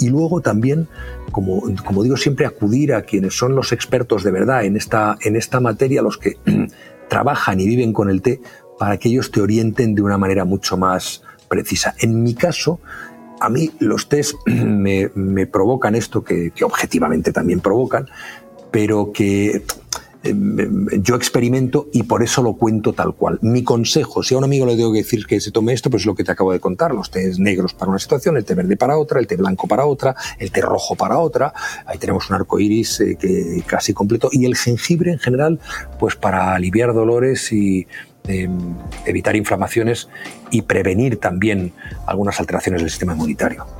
Y 0.00 0.08
luego 0.10 0.40
también, 0.40 0.88
como, 1.30 1.62
como, 1.84 2.02
digo 2.02 2.16
siempre, 2.16 2.46
acudir 2.46 2.94
a 2.94 3.02
quienes 3.02 3.36
son 3.36 3.54
los 3.54 3.72
expertos 3.72 4.24
de 4.24 4.30
verdad 4.30 4.64
en 4.64 4.76
esta, 4.76 5.16
en 5.22 5.36
esta 5.36 5.60
materia, 5.60 6.02
los 6.02 6.18
que 6.18 6.36
trabajan 7.08 7.60
y 7.60 7.66
viven 7.66 7.92
con 7.92 8.10
el 8.10 8.22
té, 8.22 8.40
para 8.78 8.98
que 8.98 9.08
ellos 9.08 9.30
te 9.30 9.40
orienten 9.40 9.94
de 9.94 10.02
una 10.02 10.18
manera 10.18 10.44
mucho 10.44 10.76
más 10.76 11.22
precisa. 11.48 11.94
En 12.00 12.22
mi 12.22 12.34
caso, 12.34 12.80
a 13.40 13.48
mí 13.48 13.70
los 13.78 14.08
tés 14.08 14.34
me, 14.46 15.10
me 15.14 15.46
provocan 15.46 15.94
esto 15.94 16.22
que, 16.22 16.50
que 16.50 16.64
objetivamente 16.64 17.32
también 17.32 17.60
provocan, 17.60 18.06
pero 18.70 19.12
que 19.12 19.64
yo 20.22 21.14
experimento 21.14 21.88
y 21.92 22.02
por 22.02 22.22
eso 22.22 22.42
lo 22.42 22.54
cuento 22.54 22.92
tal 22.92 23.14
cual. 23.14 23.38
Mi 23.40 23.62
consejo, 23.62 24.22
si 24.22 24.34
a 24.34 24.38
un 24.38 24.44
amigo 24.44 24.66
le 24.66 24.76
tengo 24.76 24.92
que 24.92 24.98
decir 24.98 25.26
que 25.26 25.40
se 25.40 25.52
tome 25.52 25.72
esto, 25.72 25.90
pues 25.90 26.02
es 26.02 26.06
lo 26.06 26.14
que 26.14 26.24
te 26.24 26.32
acabo 26.32 26.52
de 26.52 26.60
contar, 26.60 26.92
los 26.92 27.10
tés 27.10 27.38
negros 27.38 27.72
para 27.72 27.90
una 27.90 27.98
situación, 27.98 28.36
el 28.36 28.44
té 28.44 28.54
verde 28.54 28.76
para 28.76 28.98
otra, 28.98 29.20
el 29.20 29.26
té 29.26 29.36
blanco 29.36 29.68
para 29.68 29.86
otra, 29.86 30.16
el 30.38 30.50
té 30.50 30.60
rojo 30.60 30.96
para 30.96 31.18
otra, 31.18 31.52
ahí 31.86 31.98
tenemos 31.98 32.28
un 32.30 32.36
arco 32.36 32.58
iris 32.58 33.00
eh, 33.00 33.16
que, 33.18 33.62
casi 33.66 33.94
completo, 33.94 34.28
y 34.32 34.44
el 34.44 34.56
jengibre 34.56 35.12
en 35.12 35.18
general, 35.18 35.60
pues 35.98 36.16
para 36.16 36.54
aliviar 36.54 36.92
dolores 36.92 37.52
y 37.52 37.86
em, 38.26 38.74
evitar 39.06 39.36
inflamaciones 39.36 40.08
y 40.50 40.62
prevenir 40.62 41.18
también 41.18 41.72
algunas 42.06 42.40
alteraciones 42.40 42.82
del 42.82 42.90
sistema 42.90 43.12
inmunitario. 43.12 43.77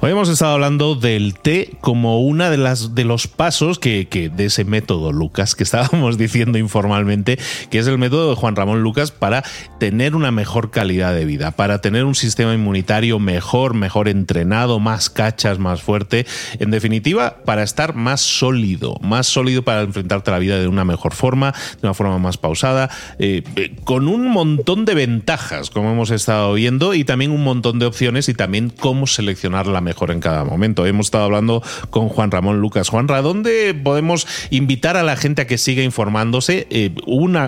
Hoy 0.00 0.12
hemos 0.12 0.28
estado 0.28 0.52
hablando 0.52 0.94
del 0.94 1.34
té 1.34 1.72
como 1.80 2.20
una 2.20 2.50
de 2.50 2.56
las 2.56 2.94
de 2.94 3.04
los 3.04 3.26
pasos 3.26 3.80
que, 3.80 4.06
de 4.32 4.44
ese 4.44 4.64
método 4.64 5.10
Lucas 5.10 5.56
que 5.56 5.64
estábamos 5.64 6.16
diciendo 6.18 6.56
informalmente, 6.56 7.36
que 7.68 7.80
es 7.80 7.86
el 7.88 7.98
método 7.98 8.30
de 8.30 8.36
Juan 8.36 8.54
Ramón 8.54 8.80
Lucas 8.80 9.10
para 9.10 9.42
tener 9.80 10.14
una 10.14 10.30
mejor 10.30 10.70
calidad 10.70 11.14
de 11.14 11.24
vida, 11.24 11.50
para 11.50 11.80
tener 11.80 12.04
un 12.04 12.14
sistema 12.14 12.54
inmunitario 12.54 13.18
mejor, 13.18 13.74
mejor 13.74 14.08
entrenado, 14.08 14.78
más 14.78 15.10
cachas, 15.10 15.58
más 15.58 15.82
fuerte, 15.82 16.26
en 16.60 16.70
definitiva, 16.70 17.38
para 17.44 17.64
estar 17.64 17.96
más 17.96 18.20
sólido, 18.20 18.98
más 19.00 19.26
sólido 19.26 19.64
para 19.64 19.80
enfrentarte 19.80 20.30
a 20.30 20.34
la 20.34 20.38
vida 20.38 20.60
de 20.60 20.68
una 20.68 20.84
mejor 20.84 21.12
forma, 21.12 21.50
de 21.50 21.88
una 21.88 21.94
forma 21.94 22.18
más 22.18 22.36
pausada, 22.36 22.88
eh, 23.18 23.42
con 23.82 24.06
un 24.06 24.30
montón 24.30 24.84
de 24.84 24.94
ventajas, 24.94 25.70
como 25.70 25.90
hemos 25.90 26.12
estado 26.12 26.54
viendo, 26.54 26.94
y 26.94 27.02
también 27.02 27.32
un 27.32 27.42
montón 27.42 27.80
de 27.80 27.86
opciones 27.86 28.28
y 28.28 28.34
también 28.34 28.70
cómo 28.70 29.08
seleccionar 29.08 29.66
la 29.66 29.80
mejor 29.80 29.87
en 30.08 30.20
cada 30.20 30.44
momento. 30.44 30.86
Hemos 30.86 31.06
estado 31.06 31.24
hablando 31.24 31.62
con 31.90 32.08
Juan 32.08 32.30
Ramón 32.30 32.60
Lucas. 32.60 32.88
Juanra, 32.88 33.22
¿dónde 33.22 33.74
podemos 33.74 34.26
invitar 34.50 34.96
a 34.96 35.02
la 35.02 35.16
gente 35.16 35.42
a 35.42 35.46
que 35.46 35.58
siga 35.58 35.82
informándose? 35.82 36.66
Eh, 36.70 36.94
un, 37.06 37.38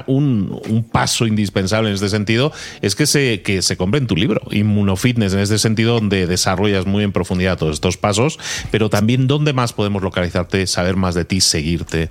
paso 0.92 1.26
indispensable 1.26 1.88
en 1.88 1.94
este 1.94 2.08
sentido 2.08 2.52
es 2.82 2.94
que 2.94 3.06
se, 3.06 3.42
que 3.42 3.60
compren 3.76 4.06
tu 4.06 4.16
libro, 4.16 4.40
Inmunofitness, 4.50 5.32
en 5.34 5.40
este 5.40 5.58
sentido, 5.58 5.94
donde 5.94 6.26
desarrollas 6.26 6.86
muy 6.86 7.04
en 7.04 7.12
profundidad 7.12 7.58
todos 7.58 7.74
estos 7.74 7.96
pasos, 7.96 8.38
pero 8.70 8.90
también 8.90 9.26
dónde 9.26 9.52
más 9.52 9.72
podemos 9.72 10.02
localizarte, 10.02 10.66
saber 10.66 10.96
más 10.96 11.14
de 11.14 11.24
ti, 11.24 11.40
seguirte. 11.40 12.10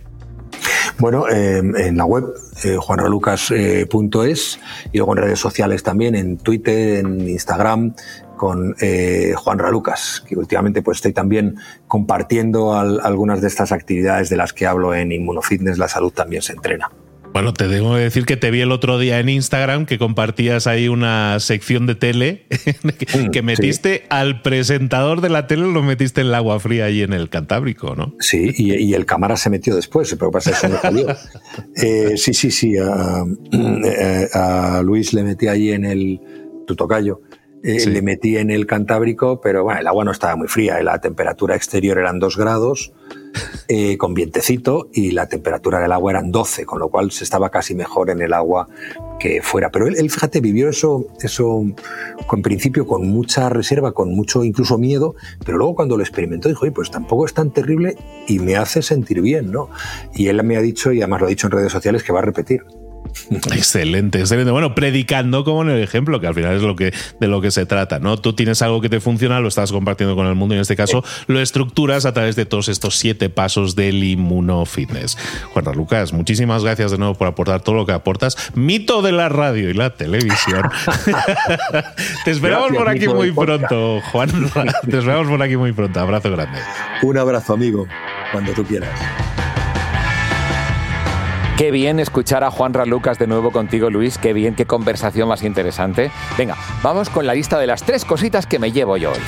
Bueno, 0.98 1.28
eh, 1.30 1.60
en 1.60 1.98
la 1.98 2.06
web 2.06 2.26
eh, 2.63 2.76
juanralucas.es 2.78 4.60
y 4.92 4.98
luego 4.98 5.13
en 5.13 5.24
redes 5.24 5.39
sociales 5.39 5.84
también, 5.84 6.15
en 6.15 6.38
Twitter, 6.38 7.00
en 7.00 7.28
Instagram, 7.28 7.96
con 8.39 8.73
eh, 8.80 9.34
Juan 9.36 9.60
Ralucas, 9.60 10.23
que 10.25 10.38
últimamente 10.38 10.82
pues 10.82 10.99
estoy 10.99 11.12
también 11.12 11.58
compartiendo 11.88 12.73
algunas 12.73 13.41
de 13.41 13.49
estas 13.49 13.73
actividades 13.73 14.30
de 14.30 14.38
las 14.38 14.54
que 14.54 14.65
hablo 14.65 14.95
en 14.95 15.12
Inmunofitness, 15.12 15.78
la 15.78 15.89
salud 15.89 16.13
también 16.13 16.41
se 16.41 16.54
entrena. 16.54 16.89
Bueno, 17.34 17.54
te 17.54 17.67
debo 17.67 17.95
decir 17.95 18.25
que 18.25 18.38
te 18.38 18.49
vi 18.49 18.62
el 18.62 18.71
otro 18.71 18.97
día 18.97 19.19
en 19.19 19.28
Instagram 19.28 19.86
que 19.86 19.99
compartías 19.99 20.67
ahí 20.67 20.88
una 20.88 21.38
sección 21.41 21.86
de 21.86 21.95
tele 21.95 22.45
que, 23.32 23.41
mm, 23.41 23.45
metiste 23.45 24.06
al 24.10 24.41
presentador 24.41 25.19
de 25.19 25.30
la 25.30 25.45
tele, 25.45 25.67
lo 25.67 25.84
metiste 25.84 26.21
en 26.21 26.28
el 26.28 26.36
agua 26.36 26.62
fría 26.62 26.86
ahí 26.86 27.02
en 27.02 27.12
el 27.12 27.30
Cantábrico, 27.30 27.93
¿no? 27.95 28.15
Sí, 28.19 28.54
y, 28.56 28.93
el 28.93 29.06
cámara 29.06 29.36
se 29.36 29.49
metió 29.49 29.75
después, 29.75 30.15
pero 30.17 30.32
pasa 30.32 30.52
eso 30.52 30.69
no 30.69 30.80
salió. 30.80 31.08
Eh, 31.75 32.13
sí, 32.15 32.34
sí, 32.34 32.52
sí, 32.52 32.78
a, 32.78 33.25
eh, 33.52 34.28
a, 34.34 34.82
Luis 34.82 35.13
le 35.13 35.23
metí 35.23 35.47
ahí 35.47 35.71
en 35.71 35.84
el 35.84 36.19
tutocayo 36.65 37.21
eh, 37.63 37.86
le 37.88 38.02
metí 38.02 38.38
en 38.38 38.52
el 38.52 38.65
Cantábrico, 38.65 39.41
pero 39.41 39.63
bueno, 39.63 39.82
el 39.82 39.88
agua 39.88 40.06
no 40.06 40.12
estaba 40.12 40.36
muy 40.36 40.48
fría, 40.48 40.82
la 40.82 41.02
temperatura 41.02 41.56
exterior 41.56 41.98
eran 41.98 42.19
2 42.19 42.38
grados, 42.38 42.93
eh, 43.67 43.98
con 43.98 44.13
vientecito 44.13 44.89
y 44.93 45.12
la 45.12 45.28
temperatura 45.28 45.80
del 45.80 45.91
agua 45.91 46.12
eran 46.12 46.32
12, 46.32 46.65
con 46.65 46.80
lo 46.80 46.89
cual 46.89 47.12
se 47.12 47.24
estaba 47.24 47.50
casi 47.50 47.76
mejor 47.76 48.10
en 48.10 48.22
el 48.22 48.34
agua 48.34 48.67
que 49.19 49.41
fuera. 49.41 49.69
Pero 49.72 49.88
él, 49.88 50.10
fíjate, 50.10 50.39
vivió 50.41 50.69
eso, 50.69 51.08
eso 51.22 51.63
con 52.28 52.41
principio 52.41 52.88
con 52.88 53.08
mucha 53.10 53.50
reserva, 53.50 53.91
con 53.91 54.15
mucho 54.15 54.43
incluso 54.43 54.78
miedo, 54.78 55.15
pero 55.45 55.58
luego 55.58 55.76
cuando 55.76 55.98
lo 55.98 56.04
experimentó 56.04 56.50
dijo, 56.50 56.62
Oye, 56.63 56.72
pues 56.72 56.91
tampoco 56.91 57.26
es 57.26 57.34
tan 57.34 57.52
terrible 57.52 57.95
y 58.28 58.39
me 58.39 58.56
hace 58.56 58.82
sentir 58.82 59.22
bien, 59.22 59.52
¿no? 59.52 59.69
Y 60.13 60.28
él 60.28 60.41
me 60.43 60.58
ha 60.58 60.62
dicho, 60.62 60.91
y 60.91 61.02
además 61.02 61.22
lo 61.22 61.28
ha 61.28 61.30
dicho 61.30 61.48
en 61.48 61.52
redes 61.52 61.72
sociales, 61.72 62.04
que 62.04 62.13
va 62.13 62.19
a 62.19 62.24
repetir. 62.24 62.63
Excelente, 63.51 64.19
excelente. 64.19 64.51
Bueno, 64.51 64.75
predicando 64.75 65.43
como 65.43 65.63
en 65.63 65.69
el 65.69 65.83
ejemplo, 65.83 66.19
que 66.19 66.27
al 66.27 66.33
final 66.33 66.55
es 66.55 66.62
lo 66.62 66.75
que, 66.75 66.93
de 67.19 67.27
lo 67.27 67.41
que 67.41 67.51
se 67.51 67.65
trata, 67.65 67.99
¿no? 67.99 68.17
Tú 68.17 68.33
tienes 68.33 68.62
algo 68.62 68.81
que 68.81 68.89
te 68.89 68.99
funciona, 68.99 69.39
lo 69.39 69.47
estás 69.47 69.71
compartiendo 69.71 70.15
con 70.15 70.27
el 70.27 70.35
mundo 70.35 70.55
y 70.55 70.57
en 70.57 70.62
este 70.62 70.75
caso 70.75 71.03
lo 71.27 71.39
estructuras 71.39 72.05
a 72.05 72.13
través 72.13 72.35
de 72.35 72.45
todos 72.45 72.69
estos 72.69 72.97
siete 72.97 73.29
pasos 73.29 73.75
del 73.75 74.03
inmunofitness. 74.03 75.17
Juan 75.53 75.65
Lucas, 75.75 76.13
muchísimas 76.13 76.63
gracias 76.63 76.91
de 76.91 76.97
nuevo 76.97 77.15
por 77.15 77.27
aportar 77.27 77.62
todo 77.62 77.75
lo 77.75 77.85
que 77.85 77.91
aportas. 77.91 78.38
Mito 78.55 79.01
de 79.01 79.12
la 79.12 79.29
radio 79.29 79.69
y 79.69 79.73
la 79.73 79.95
televisión. 79.95 80.63
te 82.25 82.31
esperamos 82.31 82.71
por 82.71 82.89
aquí 82.89 83.07
muy 83.07 83.31
pronto, 83.31 84.01
Juan. 84.12 84.29
Te 84.89 84.97
esperamos 84.97 85.27
por 85.27 85.41
aquí 85.41 85.57
muy 85.57 85.71
pronto. 85.73 85.99
Abrazo 85.99 86.31
grande. 86.31 86.59
Un 87.03 87.17
abrazo, 87.17 87.53
amigo, 87.53 87.85
cuando 88.31 88.53
tú 88.53 88.63
quieras. 88.63 88.89
Qué 91.60 91.72
bien 91.72 92.00
escuchar 92.00 92.45
a 92.45 92.52
Juan 92.52 92.72
Lucas 92.86 93.19
de 93.19 93.28
nuevo 93.28 93.52
contigo, 93.52 93.89
Luis. 93.89 94.17
Qué 94.17 94.32
bien, 94.32 94.56
qué 94.56 94.65
conversación 94.65 95.28
más 95.28 95.43
interesante. 95.43 96.10
Venga, 96.38 96.56
vamos 96.82 97.10
con 97.10 97.28
la 97.28 97.34
lista 97.34 97.60
de 97.60 97.67
las 97.67 97.84
tres 97.84 98.06
cositas 98.06 98.48
que 98.48 98.60
me 98.60 98.72
llevo 98.72 98.95
yo 98.95 99.12
hoy. 99.12 99.19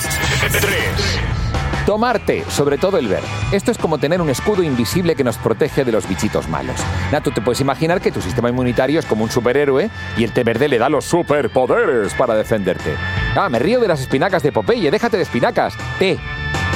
Tomarte, 1.84 2.42
sobre 2.48 2.78
todo 2.78 2.96
el 2.96 3.06
ver. 3.06 3.20
Esto 3.52 3.70
es 3.70 3.76
como 3.76 3.98
tener 3.98 4.22
un 4.22 4.30
escudo 4.30 4.62
invisible 4.62 5.14
que 5.14 5.24
nos 5.24 5.36
protege 5.36 5.84
de 5.84 5.92
los 5.92 6.08
bichitos 6.08 6.48
malos. 6.48 6.76
Nato, 7.10 7.32
te 7.32 7.42
puedes 7.42 7.60
imaginar 7.60 8.00
que 8.00 8.10
tu 8.10 8.22
sistema 8.22 8.48
inmunitario 8.48 8.98
es 8.98 9.04
como 9.04 9.24
un 9.24 9.30
superhéroe 9.30 9.90
y 10.16 10.24
el 10.24 10.32
té 10.32 10.42
verde 10.42 10.68
le 10.68 10.78
da 10.78 10.88
los 10.88 11.04
superpoderes 11.04 12.14
para 12.14 12.34
defenderte. 12.34 12.94
Ah, 13.36 13.50
me 13.50 13.58
río 13.58 13.78
de 13.78 13.88
las 13.88 14.00
espinacas 14.00 14.42
de 14.42 14.52
Popeye, 14.52 14.90
déjate 14.90 15.18
de 15.18 15.24
espinacas. 15.24 15.74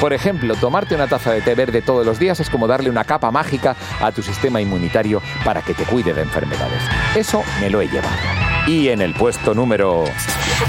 Por 0.01 0.13
ejemplo, 0.13 0.55
tomarte 0.57 0.95
una 0.95 1.07
taza 1.07 1.33
de 1.33 1.41
té 1.41 1.55
verde 1.55 1.83
todos 1.83 2.05
los 2.05 2.19
días 2.19 2.39
es 2.41 2.51
como 2.51 2.67
darle 2.67 2.91
una 2.91 3.05
capa 3.05 3.31
mágica 3.31 3.77
a 4.01 4.13
tu 4.13 4.23
sistema 4.23 4.61
inmunitario 4.61 5.23
para 5.45 5.63
que 5.63 5.75
te 5.75 5.85
cuide 5.85 6.13
de 6.13 6.23
enfermedades. 6.23 6.83
Eso 7.15 7.43
me 7.61 7.71
lo 7.71 7.81
he 7.81 7.89
llevado. 7.89 8.15
Y 8.67 8.89
en 8.89 9.01
el 9.01 9.15
puesto 9.15 9.55
número 9.55 10.05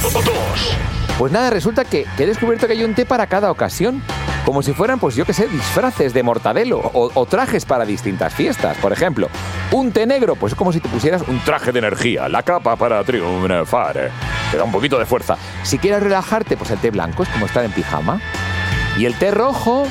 2. 0.01 0.77
Pues 1.17 1.31
nada, 1.31 1.49
resulta 1.49 1.83
que, 1.83 2.05
he 2.17 2.25
descubierto 2.25 2.67
que 2.67 2.73
hay 2.73 2.83
un 2.83 2.93
té 2.93 3.05
para 3.05 3.27
cada 3.27 3.51
ocasión. 3.51 4.01
Como 4.45 4.63
si 4.63 4.71
fueran, 4.71 4.97
pues 4.97 5.15
yo 5.15 5.25
qué 5.25 5.33
sé, 5.33 5.47
disfraces 5.47 6.13
de 6.13 6.23
mortadelo 6.23 6.79
o, 6.79 7.11
o, 7.13 7.25
trajes 7.25 7.65
para 7.65 7.85
distintas 7.85 8.33
fiestas. 8.33 8.77
Por 8.77 8.93
ejemplo, 8.93 9.27
un 9.71 9.91
té 9.91 10.05
negro, 10.05 10.35
pues 10.35 10.53
es 10.53 10.57
como 10.57 10.71
si 10.71 10.79
te 10.79 10.87
pusieras 10.87 11.23
un 11.27 11.39
traje 11.41 11.73
de 11.73 11.79
energía, 11.79 12.29
la 12.29 12.43
capa 12.43 12.77
para 12.77 13.03
triunfar. 13.03 14.11
Te 14.51 14.57
da 14.57 14.63
un 14.63 14.71
poquito 14.71 14.97
de 14.97 15.05
fuerza. 15.05 15.35
Si 15.63 15.79
quieres 15.79 16.01
relajarte, 16.01 16.55
pues 16.55 16.71
el 16.71 16.77
té 16.77 16.91
blanco 16.91 17.23
es 17.23 17.29
como 17.29 17.45
estar 17.45 17.65
en 17.65 17.71
pijama. 17.71 18.21
Y 18.97 19.05
el 19.05 19.15
té 19.15 19.31
rojo, 19.31 19.87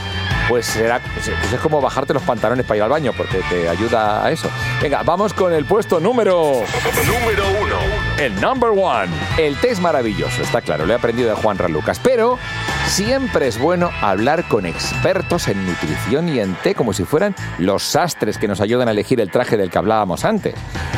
pues, 0.48 0.66
será, 0.66 1.00
pues, 1.00 1.30
pues 1.40 1.52
es 1.52 1.60
como 1.60 1.80
bajarte 1.80 2.12
los 2.12 2.22
pantalones 2.22 2.66
para 2.66 2.78
ir 2.78 2.82
al 2.82 2.90
baño, 2.90 3.12
porque 3.16 3.40
te 3.48 3.68
ayuda 3.68 4.24
a 4.24 4.30
eso. 4.30 4.50
Venga, 4.82 5.02
vamos 5.04 5.32
con 5.32 5.52
el 5.52 5.64
puesto 5.64 6.00
número... 6.00 6.62
Número 7.06 7.44
uno. 7.62 7.76
El 8.18 8.40
number 8.40 8.70
one. 8.70 9.12
El 9.38 9.56
té 9.56 9.70
es 9.70 9.80
maravilloso, 9.80 10.42
está 10.42 10.60
claro, 10.60 10.86
lo 10.86 10.92
he 10.92 10.96
aprendido 10.96 11.28
de 11.28 11.36
Juan 11.36 11.56
Ralucas, 11.58 12.00
pero 12.00 12.38
siempre 12.86 13.48
es 13.48 13.58
bueno 13.58 13.90
hablar 14.00 14.46
con 14.48 14.66
expertos 14.66 15.48
en 15.48 15.66
nutrición 15.66 16.28
y 16.28 16.40
en 16.40 16.54
té 16.54 16.74
como 16.74 16.92
si 16.92 17.04
fueran 17.04 17.34
los 17.58 17.82
sastres 17.82 18.38
que 18.38 18.48
nos 18.48 18.60
ayudan 18.60 18.88
a 18.88 18.92
elegir 18.92 19.20
el 19.20 19.30
traje 19.30 19.56
del 19.56 19.70
que 19.70 19.78
hablábamos 19.78 20.24
antes. 20.24 20.54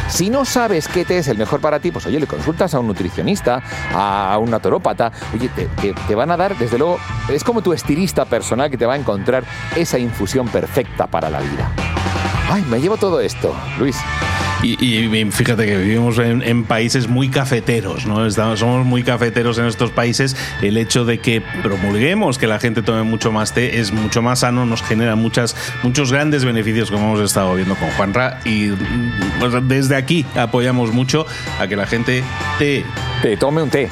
Si 0.09 0.31
no 0.31 0.45
sabes 0.45 0.89
qué 0.89 1.05
té 1.05 1.19
es 1.19 1.29
el 1.29 1.39
mejor 1.39 1.61
para 1.61 1.81
ti, 1.81 1.91
pues 1.91 2.07
oye, 2.07 2.21
le 2.21 2.27
consultas 2.27 2.75
a 2.75 2.81
un 2.81 2.87
nutricionista, 2.87 3.63
a 3.95 4.39
un 4.39 4.51
naturópata, 4.51 5.13
oye, 5.35 5.49
te, 5.49 5.69
te 5.93 6.15
van 6.15 6.31
a 6.31 6.37
dar, 6.37 6.57
desde 6.57 6.79
luego, 6.79 6.99
es 7.29 7.45
como 7.45 7.63
tu 7.63 7.73
estilista 7.73 8.25
personal 8.25 8.71
que 8.71 8.79
te 8.79 8.87
va 8.87 8.95
a 8.95 8.99
encontrar 8.99 9.45
esa 9.77 9.99
infusión 9.99 10.49
perfecta 10.49 11.07
para 11.07 11.31
la 11.31 11.41
vida. 11.41 11.71
Ay, 12.51 12.65
me 12.71 12.81
llevo 12.81 12.97
todo 12.97 13.21
esto, 13.21 13.55
Luis. 13.79 13.97
Y, 14.63 15.09
fíjate 15.31 15.67
que 15.67 15.77
vivimos 15.77 16.19
en, 16.19 16.65
países 16.65 17.09
muy 17.09 17.29
cafeteros, 17.29 18.07
¿no? 18.07 18.27
Estamos, 18.27 18.59
somos 18.59 18.85
muy 18.85 19.03
cafeteros 19.03 19.59
en 19.59 19.67
estos 19.67 19.91
países. 19.91 20.37
El 20.63 20.77
hecho 20.77 21.05
de 21.05 21.19
que 21.19 21.41
promulguemos 21.63 22.39
que 22.39 22.47
la 22.47 22.59
gente 22.59 22.83
tome 22.83 23.03
mucho 23.05 23.31
más 23.31 23.55
té 23.55 23.79
es 23.79 23.93
mucho 23.93 24.21
más 24.21 24.41
sano, 24.41 24.67
nos 24.67 24.83
genera 24.83 25.15
muchas, 25.15 25.57
muchos 25.83 26.13
grandes 26.13 26.45
beneficios, 26.45 26.91
como 26.91 27.07
hemos 27.07 27.21
estado 27.21 27.55
viendo 27.55 27.77
con 27.77 27.89
Juanra. 27.91 28.41
Y 28.45 28.71
pues, 29.39 29.53
desde 29.69 29.97
aquí 29.97 30.27
apoyamos 30.35 30.93
mucho 30.93 31.25
a 31.61 31.67
que 31.69 31.77
la 31.77 31.87
gente 31.87 32.25
te, 32.59 32.85
te 33.23 33.37
tome 33.37 33.63
un 33.63 33.71
té. 33.71 33.89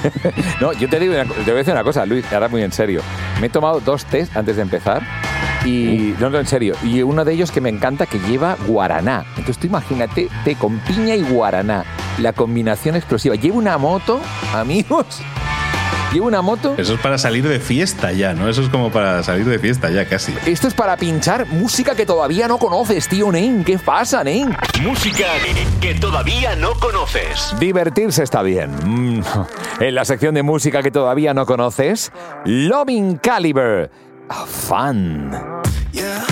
no, 0.60 0.72
yo 0.72 0.88
te 0.88 0.98
digo, 0.98 1.14
te 1.14 1.24
voy 1.24 1.50
a 1.50 1.54
decir 1.54 1.72
una 1.72 1.84
cosa, 1.84 2.04
Luis, 2.04 2.24
ahora 2.32 2.48
muy 2.48 2.62
en 2.62 2.72
serio. 2.72 3.02
Me 3.40 3.46
he 3.46 3.50
tomado 3.50 3.80
dos 3.80 4.04
tés 4.04 4.34
antes 4.36 4.56
de 4.56 4.62
empezar 4.62 5.02
y 5.64 6.14
no, 6.18 6.30
no, 6.30 6.38
en 6.38 6.46
serio. 6.46 6.74
Y 6.82 7.02
uno 7.02 7.24
de 7.24 7.32
ellos 7.32 7.50
que 7.50 7.60
me 7.60 7.68
encanta 7.68 8.06
que 8.06 8.18
lleva 8.20 8.56
guaraná. 8.66 9.24
Entonces 9.30 9.58
tú 9.58 9.66
imagínate 9.66 10.28
té 10.44 10.56
con 10.56 10.78
piña 10.80 11.14
y 11.16 11.22
guaraná. 11.22 11.84
La 12.18 12.32
combinación 12.32 12.96
explosiva. 12.96 13.34
Llevo 13.34 13.58
una 13.58 13.78
moto, 13.78 14.20
amigos. 14.54 15.06
Llevo 16.12 16.26
una 16.26 16.42
moto. 16.42 16.74
Eso 16.76 16.94
es 16.94 17.00
para 17.00 17.18
salir 17.18 17.46
de 17.46 17.60
fiesta 17.60 18.10
ya, 18.10 18.32
¿no? 18.32 18.48
Eso 18.48 18.62
es 18.62 18.68
como 18.68 18.90
para 18.90 19.22
salir 19.22 19.44
de 19.44 19.60
fiesta 19.60 19.90
ya 19.90 20.08
casi. 20.08 20.34
Esto 20.44 20.66
es 20.66 20.74
para 20.74 20.96
pinchar 20.96 21.46
música 21.46 21.94
que 21.94 22.04
todavía 22.04 22.48
no 22.48 22.58
conoces, 22.58 23.06
tío 23.06 23.30
Nen. 23.30 23.62
¿Qué 23.62 23.78
pasa, 23.78 24.24
Nen? 24.24 24.56
Música 24.82 25.26
que 25.80 25.94
todavía 25.94 26.56
no 26.56 26.72
conoces. 26.74 27.54
Divertirse 27.60 28.24
está 28.24 28.42
bien. 28.42 28.70
Mm. 28.84 29.22
En 29.80 29.94
la 29.94 30.04
sección 30.04 30.34
de 30.34 30.42
música 30.42 30.82
que 30.82 30.90
todavía 30.90 31.32
no 31.32 31.46
conoces, 31.46 32.12
Loving 32.44 33.16
Caliber. 33.16 33.90
Fun. 34.46 35.32
Yeah, 35.92 36.24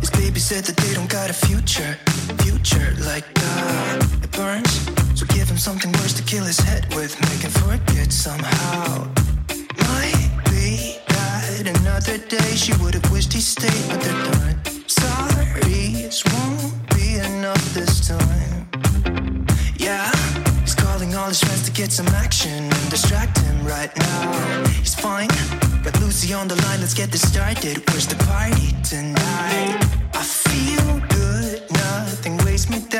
his 0.00 0.10
baby 0.10 0.40
said 0.40 0.64
that 0.64 0.76
they 0.76 0.94
don't 0.94 1.10
got 1.10 1.30
a 1.30 1.32
future, 1.32 1.96
future 2.44 2.94
like 3.04 3.26
that. 3.34 4.08
It 4.22 4.32
burns, 4.32 4.72
so 5.18 5.26
give 5.26 5.48
him 5.48 5.58
something 5.58 5.92
worse 5.92 6.14
to 6.14 6.22
kill 6.22 6.44
his 6.44 6.58
head 6.58 6.86
with, 6.94 7.18
make 7.28 7.40
him 7.40 7.50
forget 7.50 8.12
somehow. 8.12 9.06
Might 9.48 10.30
be 10.50 10.98
that 11.08 11.80
another 11.80 12.18
day 12.18 12.54
she 12.56 12.72
would 12.82 12.94
have 12.94 13.10
wished 13.10 13.32
he 13.32 13.40
stayed, 13.40 13.88
but 13.88 14.00
they're 14.00 14.32
done. 14.32 14.40
Won't 16.32 16.90
be 16.96 17.18
enough 17.18 17.72
this 17.72 18.08
time. 18.08 18.66
Yeah, 19.76 20.10
he's 20.60 20.74
calling 20.74 21.14
all 21.14 21.28
his 21.28 21.40
friends 21.40 21.64
to 21.66 21.70
get 21.70 21.92
some 21.92 22.08
action 22.08 22.64
and 22.64 22.90
distract 22.90 23.38
him 23.38 23.64
right 23.64 23.96
now. 23.96 24.64
He's 24.70 24.94
fine 24.94 25.28
Got 25.82 25.98
Lucy 26.00 26.34
on 26.34 26.46
the 26.46 26.56
line, 26.56 26.80
let's 26.80 26.92
get 26.92 27.10
this 27.10 27.26
started. 27.26 27.78
Where's 27.88 28.06
the 28.06 28.16
party 28.26 28.76
tonight? 28.82 29.78
I 30.12 30.22
feel 30.22 31.00
good, 31.08 31.70
nothing 31.72 32.36
weighs 32.44 32.68
me 32.68 32.80
down. 32.90 32.99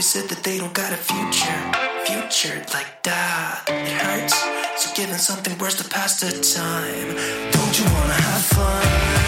Said 0.00 0.28
that 0.28 0.42
they 0.42 0.58
don't 0.58 0.72
got 0.74 0.92
a 0.92 0.96
future, 0.96 1.72
future 2.04 2.56
like 2.74 3.02
that. 3.04 3.62
It 3.68 3.88
hurts, 3.88 4.34
so 4.82 4.90
giving 4.96 5.14
something 5.16 5.56
worse 5.58 5.74
to 5.76 5.88
pass 5.88 6.20
the 6.20 6.30
time. 6.30 7.14
Don't 7.52 7.78
you 7.78 7.84
wanna 7.84 8.14
have 8.14 8.42
fun? 8.42 9.27